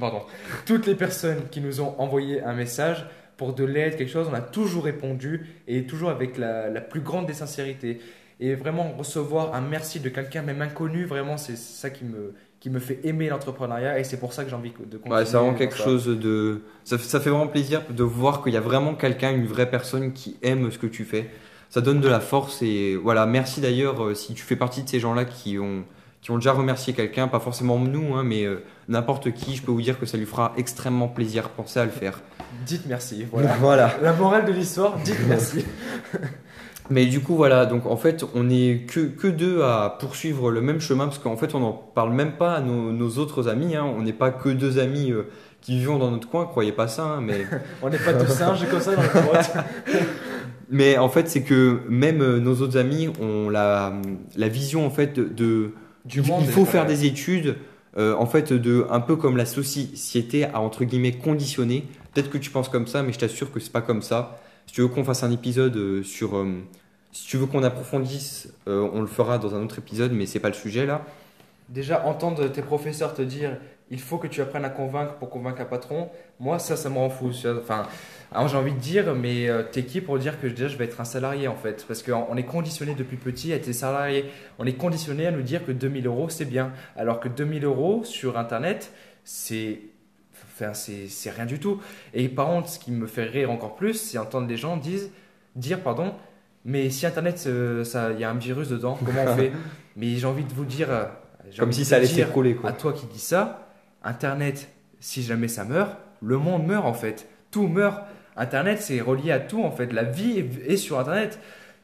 Pardon. 0.00 0.22
Toutes 0.66 0.86
les 0.86 0.94
personnes 0.94 1.48
qui 1.50 1.60
nous 1.60 1.80
ont 1.80 1.94
envoyé 1.98 2.42
un 2.42 2.54
message 2.54 3.06
pour 3.36 3.52
de 3.54 3.64
l'aide, 3.64 3.96
quelque 3.96 4.10
chose, 4.10 4.28
on 4.30 4.34
a 4.34 4.40
toujours 4.40 4.84
répondu 4.84 5.46
et 5.66 5.86
toujours 5.86 6.10
avec 6.10 6.38
la, 6.38 6.68
la 6.70 6.80
plus 6.80 7.00
grande 7.00 7.26
des 7.26 7.34
sincérités. 7.34 8.00
Et 8.40 8.54
vraiment, 8.54 8.92
recevoir 8.96 9.54
un 9.54 9.60
merci 9.60 10.00
de 10.00 10.08
quelqu'un, 10.08 10.42
même 10.42 10.62
inconnu, 10.62 11.04
vraiment, 11.04 11.36
c'est 11.36 11.56
ça 11.56 11.90
qui 11.90 12.04
me, 12.04 12.34
qui 12.60 12.70
me 12.70 12.78
fait 12.78 13.00
aimer 13.04 13.28
l'entrepreneuriat 13.28 13.98
et 13.98 14.04
c'est 14.04 14.18
pour 14.18 14.32
ça 14.32 14.44
que 14.44 14.50
j'ai 14.50 14.56
envie 14.56 14.70
de 14.70 14.96
continuer. 14.96 15.16
Ouais, 15.16 15.24
c'est 15.24 15.36
vraiment 15.36 15.54
quelque 15.54 15.76
ça. 15.76 15.84
chose 15.84 16.06
de. 16.06 16.62
Ça, 16.84 16.98
ça 16.98 17.20
fait 17.20 17.30
vraiment 17.30 17.46
plaisir 17.46 17.82
de 17.90 18.02
voir 18.02 18.42
qu'il 18.42 18.52
y 18.52 18.56
a 18.56 18.60
vraiment 18.60 18.94
quelqu'un, 18.94 19.32
une 19.32 19.46
vraie 19.46 19.70
personne 19.70 20.12
qui 20.12 20.36
aime 20.42 20.70
ce 20.70 20.78
que 20.78 20.86
tu 20.86 21.04
fais. 21.04 21.30
Ça 21.70 21.80
donne 21.80 22.00
de 22.00 22.08
la 22.08 22.20
force 22.20 22.62
et 22.62 22.96
voilà. 22.96 23.26
Merci 23.26 23.60
d'ailleurs 23.60 24.02
euh, 24.02 24.14
si 24.14 24.34
tu 24.34 24.42
fais 24.42 24.56
partie 24.56 24.82
de 24.82 24.88
ces 24.88 25.00
gens-là 25.00 25.24
qui 25.24 25.58
ont, 25.58 25.84
qui 26.22 26.30
ont 26.30 26.36
déjà 26.36 26.52
remercié 26.52 26.94
quelqu'un, 26.94 27.28
pas 27.28 27.40
forcément 27.40 27.78
nous, 27.78 28.14
hein, 28.14 28.24
mais 28.24 28.44
euh, 28.44 28.64
n'importe 28.88 29.32
qui, 29.32 29.54
je 29.54 29.62
peux 29.62 29.70
vous 29.70 29.82
dire 29.82 29.98
que 29.98 30.06
ça 30.06 30.16
lui 30.16 30.26
fera 30.26 30.54
extrêmement 30.56 31.08
plaisir. 31.08 31.50
Pensez 31.50 31.78
à 31.78 31.84
le 31.84 31.90
faire. 31.90 32.22
Dites 32.66 32.86
merci. 32.86 33.26
Voilà. 33.30 33.54
voilà. 33.60 33.94
La 34.02 34.14
morale 34.14 34.46
de 34.46 34.52
l'histoire, 34.52 34.96
dites 34.98 35.20
merci. 35.28 35.64
Mais 36.90 37.06
du 37.06 37.20
coup, 37.20 37.34
voilà, 37.36 37.66
donc 37.66 37.84
en 37.86 37.96
fait, 37.96 38.24
on 38.34 38.44
n'est 38.44 38.86
que, 38.88 39.00
que 39.00 39.26
deux 39.28 39.62
à 39.62 39.96
poursuivre 40.00 40.50
le 40.50 40.60
même 40.62 40.80
chemin 40.80 41.04
parce 41.06 41.18
qu'en 41.18 41.36
fait, 41.36 41.54
on 41.54 41.60
n'en 41.60 41.72
parle 41.72 42.12
même 42.12 42.32
pas 42.32 42.54
à 42.54 42.60
nos, 42.60 42.92
nos 42.92 43.18
autres 43.18 43.48
amis. 43.48 43.76
hein. 43.76 43.84
On 43.84 44.02
n'est 44.02 44.12
pas 44.12 44.30
que 44.30 44.48
deux 44.48 44.78
amis 44.78 45.10
euh, 45.12 45.24
qui 45.60 45.78
vivons 45.78 45.98
dans 45.98 46.10
notre 46.10 46.28
coin, 46.28 46.46
croyez 46.46 46.72
pas 46.72 46.88
ça, 46.88 47.04
hein, 47.04 47.20
mais. 47.20 47.46
On 47.82 47.90
n'est 47.90 47.98
pas 47.98 48.14
tous 48.14 48.26
singes 48.32 48.66
comme 48.70 48.80
ça 48.80 48.94
dans 48.96 49.02
la 49.02 49.08
grotte. 49.08 49.50
Mais 50.70 50.98
en 50.98 51.08
fait, 51.08 51.28
c'est 51.28 51.42
que 51.42 51.80
même 51.88 52.20
euh, 52.20 52.38
nos 52.40 52.56
autres 52.60 52.76
amis 52.76 53.08
ont 53.22 53.48
la, 53.48 53.94
la 54.36 54.48
vision 54.48 54.84
en 54.86 54.90
fait 54.90 55.14
de, 55.14 55.24
de- 55.24 55.70
Du 56.04 56.20
monde. 56.22 56.42
il 56.44 56.50
faut 56.50 56.64
faire 56.66 56.84
des 56.86 57.06
études, 57.06 57.56
euh, 57.96 58.14
en 58.18 58.26
fait, 58.26 58.52
de 58.52 58.86
un 58.90 59.00
peu 59.00 59.16
comme 59.16 59.36
la 59.38 59.46
société 59.46 60.44
a 60.44 60.60
entre 60.60 60.84
guillemets 60.84 61.12
conditionné. 61.12 61.84
Peut-être 62.12 62.28
que 62.30 62.36
tu 62.38 62.50
penses 62.50 62.68
comme 62.68 62.86
ça, 62.86 63.02
mais 63.02 63.12
je 63.14 63.18
t'assure 63.18 63.50
que 63.50 63.60
c'est 63.60 63.72
pas 63.72 63.80
comme 63.80 64.02
ça. 64.02 64.38
Si 64.68 64.74
tu 64.74 64.82
veux 64.82 64.88
qu'on 64.88 65.02
fasse 65.02 65.22
un 65.22 65.30
épisode 65.30 65.74
euh, 65.78 66.02
sur 66.02 66.36
euh, 66.36 66.62
Si 67.10 67.26
tu 67.26 67.38
veux 67.38 67.46
qu'on 67.46 67.62
approfondisse, 67.62 68.52
euh, 68.68 68.86
on 68.92 69.00
le 69.00 69.06
fera 69.06 69.38
dans 69.38 69.54
un 69.54 69.62
autre 69.62 69.78
épisode, 69.78 70.12
mais 70.12 70.26
c'est 70.26 70.40
pas 70.40 70.48
le 70.48 70.54
sujet 70.54 70.84
là. 70.84 71.06
Déjà, 71.70 72.04
entendre 72.04 72.46
tes 72.48 72.60
professeurs 72.60 73.14
te 73.14 73.22
dire 73.22 73.56
il 73.90 73.98
faut 73.98 74.18
que 74.18 74.26
tu 74.26 74.42
apprennes 74.42 74.66
à 74.66 74.68
convaincre 74.68 75.14
pour 75.14 75.30
convaincre 75.30 75.62
un 75.62 75.64
patron, 75.64 76.10
moi, 76.38 76.58
ça, 76.58 76.76
ça 76.76 76.90
me 76.90 76.96
rend 76.96 77.08
fou. 77.08 77.30
Enfin, 77.58 77.86
j'ai 78.46 78.56
envie 78.58 78.74
de 78.74 78.78
dire, 78.78 79.14
mais 79.14 79.48
t'es 79.72 79.84
qui 79.84 80.02
pour 80.02 80.18
dire 80.18 80.38
que 80.38 80.46
déjà 80.46 80.68
je 80.68 80.76
vais 80.76 80.84
être 80.84 81.00
un 81.00 81.06
salarié 81.06 81.48
en 81.48 81.56
fait? 81.56 81.86
Parce 81.88 82.02
qu'on 82.02 82.36
est 82.36 82.44
conditionné 82.44 82.94
depuis 82.94 83.16
petit 83.16 83.54
à 83.54 83.56
être 83.56 83.72
salarié. 83.72 84.26
On 84.58 84.66
est 84.66 84.74
conditionné 84.74 85.26
à 85.26 85.30
nous 85.30 85.40
dire 85.40 85.64
que 85.64 85.72
2000 85.72 86.06
euros 86.06 86.28
c'est 86.28 86.44
bien. 86.44 86.72
Alors 86.94 87.20
que 87.20 87.28
2000 87.28 87.64
euros 87.64 88.04
sur 88.04 88.36
internet, 88.36 88.92
c'est. 89.24 89.80
Enfin, 90.60 90.72
c'est 90.74 91.30
rien 91.30 91.46
du 91.46 91.58
tout. 91.60 91.80
Et 92.14 92.28
par 92.28 92.46
contre, 92.46 92.68
ce 92.68 92.78
qui 92.78 92.90
me 92.90 93.06
fait 93.06 93.24
rire 93.24 93.50
encore 93.50 93.76
plus, 93.76 93.94
c'est 93.94 94.18
entendre 94.18 94.48
les 94.48 94.56
gens 94.56 94.76
disent, 94.76 95.10
dire, 95.56 95.80
pardon, 95.80 96.14
mais 96.64 96.90
si 96.90 97.06
internet, 97.06 97.42
euh, 97.46 97.84
il 98.14 98.20
y 98.20 98.24
a 98.24 98.30
un 98.30 98.34
virus 98.34 98.68
dedans, 98.68 98.98
comment 99.04 99.24
on 99.26 99.36
fait? 99.36 99.52
Mais 99.96 100.16
j'ai 100.16 100.26
envie 100.26 100.44
de 100.44 100.52
vous 100.52 100.64
dire. 100.64 100.90
euh, 100.90 101.04
Comme 101.58 101.72
si 101.72 101.84
ça 101.84 101.96
allait 101.96 102.06
s'écrouler 102.06 102.54
quoi. 102.56 102.70
à 102.70 102.72
toi 102.72 102.92
qui 102.92 103.06
dis 103.06 103.20
ça, 103.20 103.68
Internet, 104.04 104.68
si 105.00 105.22
jamais 105.22 105.48
ça 105.48 105.64
meurt, 105.64 105.96
le 106.22 106.36
monde 106.38 106.66
meurt 106.66 106.86
en 106.86 106.94
fait. 106.94 107.28
Tout 107.50 107.68
meurt. 107.68 108.02
Internet, 108.36 108.80
c'est 108.80 109.00
relié 109.00 109.32
à 109.32 109.40
tout 109.40 109.62
en 109.62 109.70
fait. 109.70 109.92
La 109.92 110.02
vie 110.04 110.38
est, 110.38 110.72
est 110.72 110.76
sur 110.76 110.98
Internet. 110.98 111.38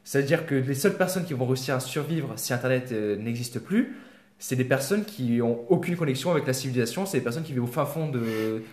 C'est-à-dire 0.05 0.45
que 0.47 0.55
les 0.55 0.75
seules 0.75 0.97
personnes 0.97 1.25
qui 1.25 1.33
vont 1.35 1.47
réussir 1.47 1.75
à 1.77 1.81
survivre 1.81 2.33
si 2.37 2.53
Internet 2.53 2.91
euh, 2.93 3.17
n'existe 3.17 3.59
plus, 3.59 3.97
c'est 4.47 4.57
des 4.57 4.65
personnes 4.65 5.07
qui 5.07 5.41
ont 5.41 5.61
aucune 5.71 5.97
connexion 5.97 6.31
avec 6.31 6.47
la 6.47 6.53
civilisation. 6.53 7.07
C'est 7.07 7.17
des 7.17 7.25
personnes 7.25 7.45
qui 7.45 7.53
vivent 7.55 7.65
au 7.65 7.67
fin 7.67 7.87
fond 7.87 8.09
de, 8.11 8.19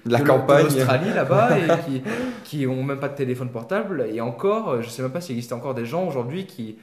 De 0.05 0.11
la 0.11 0.19
de 0.19 0.27
campagne. 0.27 0.63
l'Australie 0.65 1.13
là-bas 1.15 1.57
et 1.59 1.89
qui, 1.89 2.01
qui 2.43 2.67
ont 2.67 2.83
même 2.83 2.99
pas 2.99 3.07
de 3.07 3.15
téléphone 3.15 3.47
portable. 3.47 4.05
Et 4.13 4.19
encore, 4.19 4.81
je 4.81 4.89
sais 4.89 5.01
même 5.01 5.13
pas 5.13 5.21
s'il 5.21 5.35
existe 5.37 5.53
encore 5.53 5.73
des 5.73 5.85
gens 5.85 6.05
aujourd'hui 6.05 6.45
qui 6.45 6.77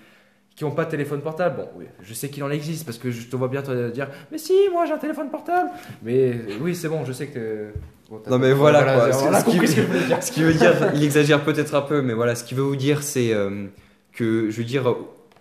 qui 0.57 0.65
n'ont 0.65 0.71
pas 0.73 0.87
de 0.87 0.91
téléphone 0.91 1.21
portable. 1.21 1.57
Bon, 1.59 1.69
oui, 1.77 1.85
je 2.03 2.15
sais 2.15 2.31
qu'il 2.31 2.43
en 2.43 2.51
existe 2.51 2.87
parce 2.87 2.97
que 2.97 3.11
je 3.11 3.27
te 3.29 3.37
vois 3.37 3.49
bien 3.49 3.61
te 3.63 3.91
dire 3.91 4.09
Mais 4.33 4.39
si, 4.39 4.55
moi 4.73 4.87
j'ai 4.87 4.93
un 4.95 4.99
téléphone 4.99 5.29
portable. 5.29 5.69
Mais 6.03 6.35
oui, 6.63 6.75
c'est 6.75 6.89
bon, 6.89 7.05
je 7.05 7.13
sais 7.13 7.27
que. 7.27 7.69
bon, 8.09 8.23
Non 8.31 8.39
mais 8.39 8.55
voilà, 8.55 8.83
quoi. 8.83 9.13
Ce 9.13 9.45
qui- 9.45 9.67
ce 9.69 9.81
dire. 10.07 10.19
Ce 10.23 10.33
qui 10.33 10.43
veut 10.43 10.55
dire, 10.55 10.73
il 10.95 11.05
exagère 11.05 11.45
peut-être 11.45 11.75
un 11.75 11.83
peu, 11.83 12.01
mais 12.01 12.15
voilà, 12.15 12.35
ce 12.35 12.43
qu'il 12.43 12.57
veut 12.57 12.65
vous 12.65 12.75
dire, 12.75 13.03
c'est 13.03 13.35
euh, 13.35 13.67
que, 14.13 14.49
je 14.51 14.57
veux 14.57 14.65
dire, 14.65 14.97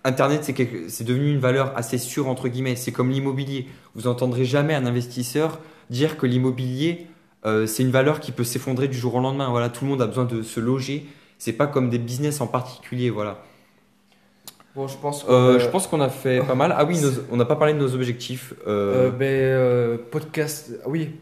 Internet, 0.08 0.42
c'est 0.42 1.04
devenu 1.04 1.30
une 1.30 1.38
valeur 1.38 1.72
assez 1.76 1.98
sûre, 1.98 2.28
entre 2.28 2.48
guillemets. 2.48 2.76
C'est 2.76 2.92
comme 2.92 3.10
l'immobilier. 3.10 3.68
Vous 3.94 4.06
entendrez 4.06 4.44
jamais 4.44 4.74
un 4.74 4.86
investisseur 4.86 5.60
dire 5.90 6.16
que 6.16 6.26
l'immobilier, 6.26 7.06
euh, 7.44 7.66
c'est 7.66 7.82
une 7.82 7.90
valeur 7.90 8.20
qui 8.20 8.32
peut 8.32 8.44
s'effondrer 8.44 8.88
du 8.88 8.96
jour 8.96 9.14
au 9.14 9.20
lendemain. 9.20 9.50
Voilà, 9.50 9.68
tout 9.68 9.84
le 9.84 9.90
monde 9.90 10.02
a 10.02 10.06
besoin 10.06 10.24
de 10.24 10.42
se 10.42 10.60
loger. 10.60 11.06
C'est 11.38 11.52
pas 11.52 11.66
comme 11.66 11.90
des 11.90 11.98
business 11.98 12.40
en 12.40 12.46
particulier, 12.46 13.10
voilà. 13.10 13.42
Bon, 14.78 14.86
je 14.86 14.96
pense. 14.96 15.24
que, 15.24 15.30
Euh, 15.30 15.34
euh, 15.34 15.58
je 15.58 15.66
pense 15.68 15.88
qu'on 15.88 16.00
a 16.00 16.08
fait 16.08 16.38
pas 16.40 16.54
mal. 16.54 16.72
Ah 16.76 16.84
oui, 16.84 17.00
nos- 17.00 17.10
on 17.32 17.36
n'a 17.36 17.44
pas 17.44 17.56
parlé 17.56 17.74
de 17.74 17.78
nos 17.80 17.92
objectifs. 17.96 18.54
Euh, 18.68 19.08
euh, 19.08 19.10
ben, 19.10 19.24
euh, 19.26 19.98
podcast. 20.10 20.70
Oui, 20.86 21.16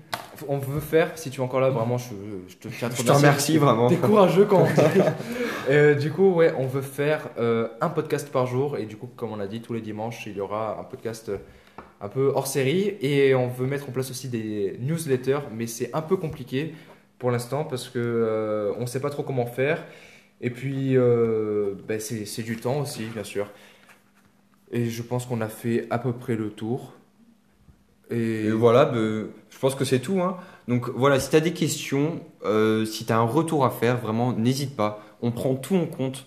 on 0.47 0.59
veut 0.59 0.81
faire. 0.81 1.13
Si 1.15 1.31
tu 1.31 1.41
es 1.41 1.43
encore 1.43 1.61
là, 1.61 1.71
vraiment, 1.71 1.97
je, 1.97 2.13
je 2.49 2.57
te 2.57 2.69
tiens 2.69 2.89
à 2.89 2.91
je 2.95 3.03
te 3.03 3.11
remercie 3.11 3.57
vraiment. 3.57 3.89
T'es 3.89 3.97
courageux 3.97 4.45
quand 4.45 4.61
on 4.61 4.65
dit. 4.67 5.01
Euh, 5.69 5.95
du 5.95 6.13
coup, 6.13 6.31
ouais, 6.35 6.53
on 6.59 6.67
veut 6.67 6.81
faire 6.81 7.23
euh, 7.41 7.67
un 7.81 7.89
podcast 7.89 8.31
par 8.31 8.47
jour. 8.47 8.77
Et 8.79 8.85
du 8.85 8.97
coup, 8.97 9.09
comme 9.17 9.33
on 9.33 9.41
a 9.41 9.49
dit, 9.49 9.61
tous 9.63 9.73
les 9.73 9.81
dimanches, 9.81 10.25
il 10.27 10.37
y 10.37 10.41
aura 10.41 10.79
un 10.79 10.85
podcast 10.85 11.33
un 12.01 12.09
peu 12.09 12.31
hors 12.37 12.47
série. 12.47 12.95
Et 13.01 13.35
on 13.35 13.49
veut 13.49 13.67
mettre 13.67 13.89
en 13.89 13.91
place 13.93 14.09
aussi 14.13 14.29
des 14.29 14.77
newsletters. 14.81 15.41
Mais 15.53 15.67
c'est 15.67 15.91
un 15.93 16.03
peu 16.03 16.17
compliqué 16.17 16.73
pour 17.19 17.33
l'instant 17.33 17.65
parce 17.65 17.89
que 17.89 17.99
euh, 17.99 18.75
on 18.79 18.83
ne 18.83 18.87
sait 18.87 19.01
pas 19.01 19.11
trop 19.11 19.25
comment 19.25 19.47
faire. 19.47 19.83
Et 20.40 20.50
puis, 20.50 20.97
euh, 20.97 21.75
ben, 21.88 21.99
c'est 22.00 22.43
du 22.43 22.57
temps 22.57 22.81
aussi, 22.81 23.05
bien 23.07 23.25
sûr. 23.25 23.49
Et 24.71 24.87
je 24.90 25.02
pense 25.02 25.26
qu'on 25.26 25.40
a 25.40 25.49
fait 25.49 25.87
à 25.90 25.99
peu 25.99 26.12
près 26.12 26.37
le 26.37 26.50
tour. 26.50 26.95
Et, 28.11 28.47
Et 28.47 28.50
voilà, 28.50 28.85
ben, 28.85 29.26
je 29.50 29.59
pense 29.59 29.75
que 29.75 29.85
c'est 29.85 29.99
tout. 30.00 30.21
hein. 30.21 30.37
Donc 30.69 30.88
voilà, 30.90 31.19
si 31.21 31.31
tu 31.31 31.37
as 31.37 31.40
des 31.40 31.52
questions, 31.52 32.21
euh, 32.45 32.85
si 32.85 33.05
tu 33.05 33.12
as 33.12 33.19
un 33.19 33.23
retour 33.26 33.64
à 33.64 33.71
faire, 33.71 33.99
vraiment, 33.99 34.33
n'hésite 34.33 34.76
pas. 34.76 35.02
On 35.23 35.33
prend 35.33 35.55
tout 35.55 35.76
en 35.76 35.87
compte. 35.87 36.26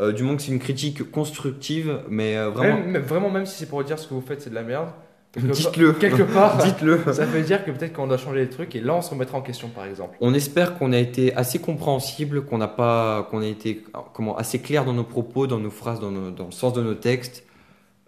Euh, 0.00 0.12
du 0.12 0.24
moment 0.24 0.36
que 0.36 0.42
c'est 0.42 0.52
une 0.52 0.58
critique 0.58 1.10
constructive, 1.10 2.02
mais 2.08 2.36
euh, 2.36 2.50
vraiment, 2.50 2.78
même, 2.78 2.90
même- 2.90 3.02
vraiment, 3.02 3.30
même 3.30 3.46
si 3.46 3.56
c'est 3.58 3.66
pour 3.68 3.84
dire 3.84 3.98
ce 3.98 4.08
que 4.08 4.14
vous 4.14 4.20
faites, 4.22 4.42
c'est 4.42 4.50
de 4.50 4.54
la 4.56 4.64
merde. 4.64 4.90
Dites-le. 5.36 5.92
Quelque 5.92 6.22
part, 6.22 6.56
Dites-le. 6.64 7.00
ça 7.12 7.24
veut 7.24 7.42
dire 7.42 7.64
que 7.64 7.70
peut-être 7.70 7.92
qu'on 7.92 8.06
doit 8.06 8.16
changer 8.18 8.40
les 8.40 8.48
trucs 8.48 8.74
et 8.76 8.80
là 8.80 8.94
on 8.94 9.02
se 9.02 9.10
remettra 9.10 9.38
en 9.38 9.42
question 9.42 9.68
par 9.68 9.84
exemple. 9.86 10.16
On 10.20 10.34
espère 10.34 10.78
qu'on 10.78 10.92
a 10.92 10.98
été 10.98 11.34
assez 11.34 11.58
compréhensible, 11.58 12.44
qu'on 12.44 12.58
n'a 12.58 12.68
pas, 12.68 13.26
qu'on 13.30 13.40
a 13.42 13.46
été 13.46 13.84
comment 14.12 14.36
assez 14.36 14.60
clair 14.60 14.84
dans 14.84 14.92
nos 14.92 15.04
propos, 15.04 15.46
dans 15.46 15.58
nos 15.58 15.70
phrases, 15.70 16.00
dans, 16.00 16.10
nos- 16.10 16.30
dans 16.30 16.46
le 16.46 16.52
sens 16.52 16.72
de 16.72 16.82
nos 16.82 16.94
textes. 16.94 17.44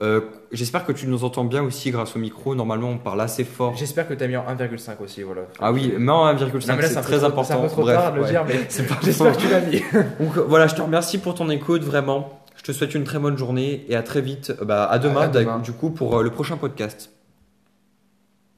Euh, 0.02 0.20
J'espère 0.52 0.84
que 0.84 0.92
tu 0.92 1.06
nous 1.06 1.24
entends 1.24 1.44
bien 1.44 1.62
aussi 1.62 1.90
grâce 1.90 2.16
au 2.16 2.18
micro. 2.18 2.54
Normalement, 2.54 2.90
on 2.90 2.98
parle 2.98 3.20
assez 3.22 3.44
fort. 3.44 3.74
J'espère 3.76 4.06
que 4.06 4.12
tu 4.12 4.22
as 4.22 4.28
mis 4.28 4.36
en 4.36 4.44
1,5 4.44 5.02
aussi, 5.02 5.22
voilà. 5.22 5.42
Ah 5.58 5.72
oui, 5.72 5.90
mais 5.98 6.12
en 6.12 6.26
1,5, 6.26 6.68
Non, 6.68 6.76
mais 6.76 6.82
là, 6.82 6.88
c'est 6.88 7.00
très 7.00 7.18
trop- 7.18 7.18
C'est 7.18 7.24
un 7.24 7.28
important. 7.28 7.62
peu 7.62 7.68
trop 7.68 7.80
Bref, 7.82 7.96
tard 7.96 8.12
de 8.12 8.16
le 8.18 8.22
ouais. 8.24 8.28
dire, 8.30 8.44
mais 8.46 8.54
j'espère 9.02 9.32
que 9.34 9.40
tu 9.40 9.48
l'as 9.48 9.60
mis. 9.62 9.82
Donc 10.20 10.36
voilà, 10.46 10.66
je 10.66 10.74
te 10.74 10.82
remercie 10.82 11.16
pour 11.16 11.34
ton 11.34 11.48
écoute, 11.48 11.82
vraiment. 11.82 12.40
Je 12.56 12.62
te 12.62 12.72
souhaite 12.72 12.94
une 12.94 13.04
très 13.04 13.18
bonne 13.18 13.38
journée 13.38 13.86
et 13.88 13.96
à 13.96 14.02
très 14.02 14.20
vite. 14.20 14.52
Bah, 14.62 14.84
à 14.84 14.98
demain, 14.98 15.22
À 15.22 15.28
demain. 15.28 15.58
du 15.60 15.72
coup, 15.72 15.88
pour 15.90 16.18
euh, 16.18 16.22
le 16.22 16.30
prochain 16.30 16.56
podcast. 16.58 17.10